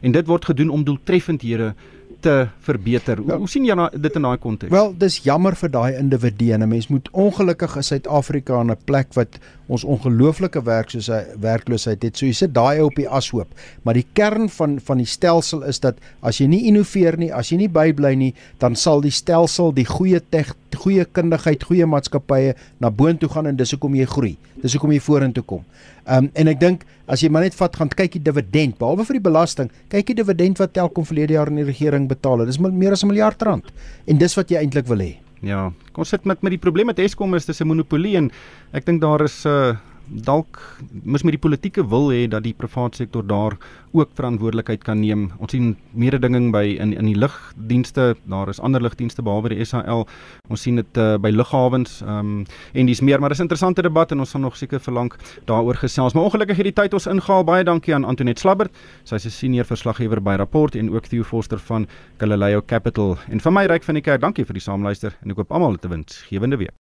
En 0.04 0.12
dit 0.12 0.26
word 0.28 0.44
gedoen 0.44 0.68
om 0.68 0.84
doeltreffendhede 0.84 1.70
te 2.20 2.48
verbeter. 2.66 3.20
Hoe, 3.22 3.30
ja. 3.30 3.36
hoe 3.38 3.48
sien 3.48 3.66
jy 3.66 3.74
na, 3.78 3.88
dit 3.94 4.16
in 4.18 4.26
daai 4.26 4.38
konteks? 4.42 4.72
Wel, 4.72 4.90
dis 4.98 5.20
jammer 5.24 5.56
vir 5.58 5.70
daai 5.70 5.98
individue. 5.98 6.56
'n 6.56 6.68
Mens 6.68 6.88
moet 6.88 7.08
ongelukkig 7.12 7.76
in 7.76 7.82
Suid-Afrika 7.82 8.62
'n 8.62 8.76
plek 8.84 9.14
wat 9.14 9.38
ons 9.68 9.84
ongelooflike 9.84 10.62
werk 10.64 10.90
soos 10.90 11.08
'n 11.10 11.40
werkloosheid 11.40 12.02
het. 12.02 12.16
So 12.16 12.26
jy 12.26 12.32
sit 12.32 12.54
daai 12.54 12.80
op 12.82 12.94
die 12.94 13.08
ashoop. 13.08 13.48
Maar 13.82 13.94
die 13.94 14.06
kern 14.12 14.48
van 14.48 14.80
van 14.80 14.96
die 14.96 15.06
stelsel 15.06 15.62
is 15.62 15.80
dat 15.80 15.96
as 16.20 16.38
jy 16.38 16.46
nie 16.46 16.66
innoveer 16.66 17.18
nie, 17.18 17.34
as 17.34 17.50
jy 17.50 17.56
nie 17.56 17.68
bybly 17.68 18.14
nie, 18.14 18.34
dan 18.58 18.74
sal 18.76 19.00
die 19.00 19.10
stelsel 19.10 19.72
die 19.72 19.84
goeie 19.84 20.20
teg, 20.30 20.54
goeie 20.76 21.04
kundigheid, 21.04 21.62
goeie 21.62 21.86
maatskappye 21.86 22.54
na 22.78 22.90
boontoe 22.90 23.28
gaan 23.28 23.46
en 23.46 23.56
dis 23.56 23.70
hoekom 23.70 23.94
jy 23.94 24.04
groei. 24.04 24.36
Dis 24.62 24.72
hoekom 24.72 24.92
jy 24.92 25.00
vorentoe 25.00 25.44
kom. 25.44 25.64
Ehm 26.08 26.24
um, 26.24 26.30
en 26.40 26.48
ek 26.48 26.60
dink 26.60 26.84
as 27.06 27.20
jy 27.20 27.28
maar 27.28 27.44
net 27.44 27.56
vat 27.56 27.74
gaan 27.76 27.88
kyk 27.92 28.14
die 28.16 28.22
dividend, 28.24 28.78
behalwe 28.80 29.04
vir 29.04 29.18
die 29.18 29.24
belasting, 29.28 29.70
kyk 29.92 30.06
die 30.06 30.14
dividend 30.22 30.58
wat 30.58 30.72
Telkom 30.72 31.04
verlede 31.04 31.36
jaar 31.36 31.50
in 31.52 31.60
die 31.60 31.68
regering 31.68 32.08
betaal 32.08 32.40
het. 32.40 32.48
Dis 32.48 32.58
meer 32.58 32.92
as 32.92 33.04
'n 33.04 33.08
miljard 33.08 33.42
rand. 33.42 33.64
En 34.06 34.18
dis 34.18 34.34
wat 34.34 34.50
jy 34.50 34.56
eintlik 34.56 34.86
wil 34.86 34.98
hê. 34.98 35.16
Ja, 35.42 35.72
kom 35.92 36.04
sit 36.04 36.24
met 36.24 36.42
met 36.42 36.50
die 36.50 36.58
probleem 36.58 36.86
met 36.86 36.98
Eskom 36.98 37.34
is 37.34 37.46
dis 37.46 37.60
'n 37.60 37.66
monopolie 37.66 38.16
en 38.16 38.30
ek 38.72 38.86
dink 38.86 39.00
daar 39.00 39.22
is 39.22 39.44
'n 39.44 39.48
uh, 39.48 39.76
dalk 40.08 40.58
mis 41.02 41.22
met 41.22 41.34
die 41.36 41.42
politieke 41.42 41.84
wil 41.88 42.10
hê 42.12 42.26
dat 42.28 42.42
die 42.42 42.54
private 42.56 42.96
sektor 42.96 43.26
daar 43.26 43.56
ook 43.92 44.10
verantwoordelikheid 44.14 44.84
kan 44.84 45.00
neem. 45.00 45.28
Ons 45.38 45.52
sien 45.52 45.76
mededinging 45.92 46.50
by 46.52 46.76
in 46.80 46.92
in 46.92 47.06
die 47.08 47.16
lugdienste, 47.16 48.16
daar 48.28 48.48
is 48.48 48.60
ander 48.60 48.82
lugdienste 48.82 49.22
behalwe 49.22 49.54
die 49.54 49.64
SAL. 49.64 50.06
Ons 50.48 50.62
sien 50.62 50.80
dit 50.80 51.00
uh, 51.00 51.16
by 51.16 51.30
lughawens 51.32 52.00
um, 52.02 52.46
en 52.72 52.86
dis 52.86 53.00
meer, 53.00 53.20
maar 53.20 53.30
dis 53.30 53.38
'n 53.38 53.48
interessante 53.48 53.82
debat 53.82 54.12
en 54.12 54.20
ons 54.20 54.30
gaan 54.30 54.40
nog 54.40 54.56
seker 54.56 54.80
verlang 54.80 55.12
daaroor 55.44 55.74
gesels. 55.74 56.14
Maar 56.14 56.24
ongelukkig 56.24 56.56
het 56.56 56.64
die 56.64 56.72
tyd 56.82 56.94
ons 56.94 57.06
ingehaal. 57.06 57.44
Baie 57.44 57.64
dankie 57.64 57.94
aan 57.94 58.04
Antoinette 58.04 58.40
Slabbert. 58.40 58.72
Sy's 59.04 59.24
'n 59.24 59.30
senior 59.30 59.64
verslaggewer 59.64 60.22
by 60.22 60.36
Rapport 60.36 60.74
en 60.74 60.90
ook 60.90 61.06
Theo 61.06 61.22
Forster 61.22 61.58
van 61.58 61.86
Galileo 62.18 62.62
Capital. 62.66 63.16
En 63.28 63.40
vir 63.40 63.52
my 63.52 63.66
ryk 63.66 63.82
van 63.82 63.94
die 63.94 64.02
kerk, 64.02 64.20
dankie 64.20 64.44
vir 64.44 64.54
die 64.54 64.62
saamluister 64.62 65.16
en 65.22 65.30
ek 65.30 65.36
hoop 65.36 65.52
almal 65.52 65.72
het 65.72 65.84
'n 65.84 65.88
winsgewende 65.88 66.56
week. 66.56 66.78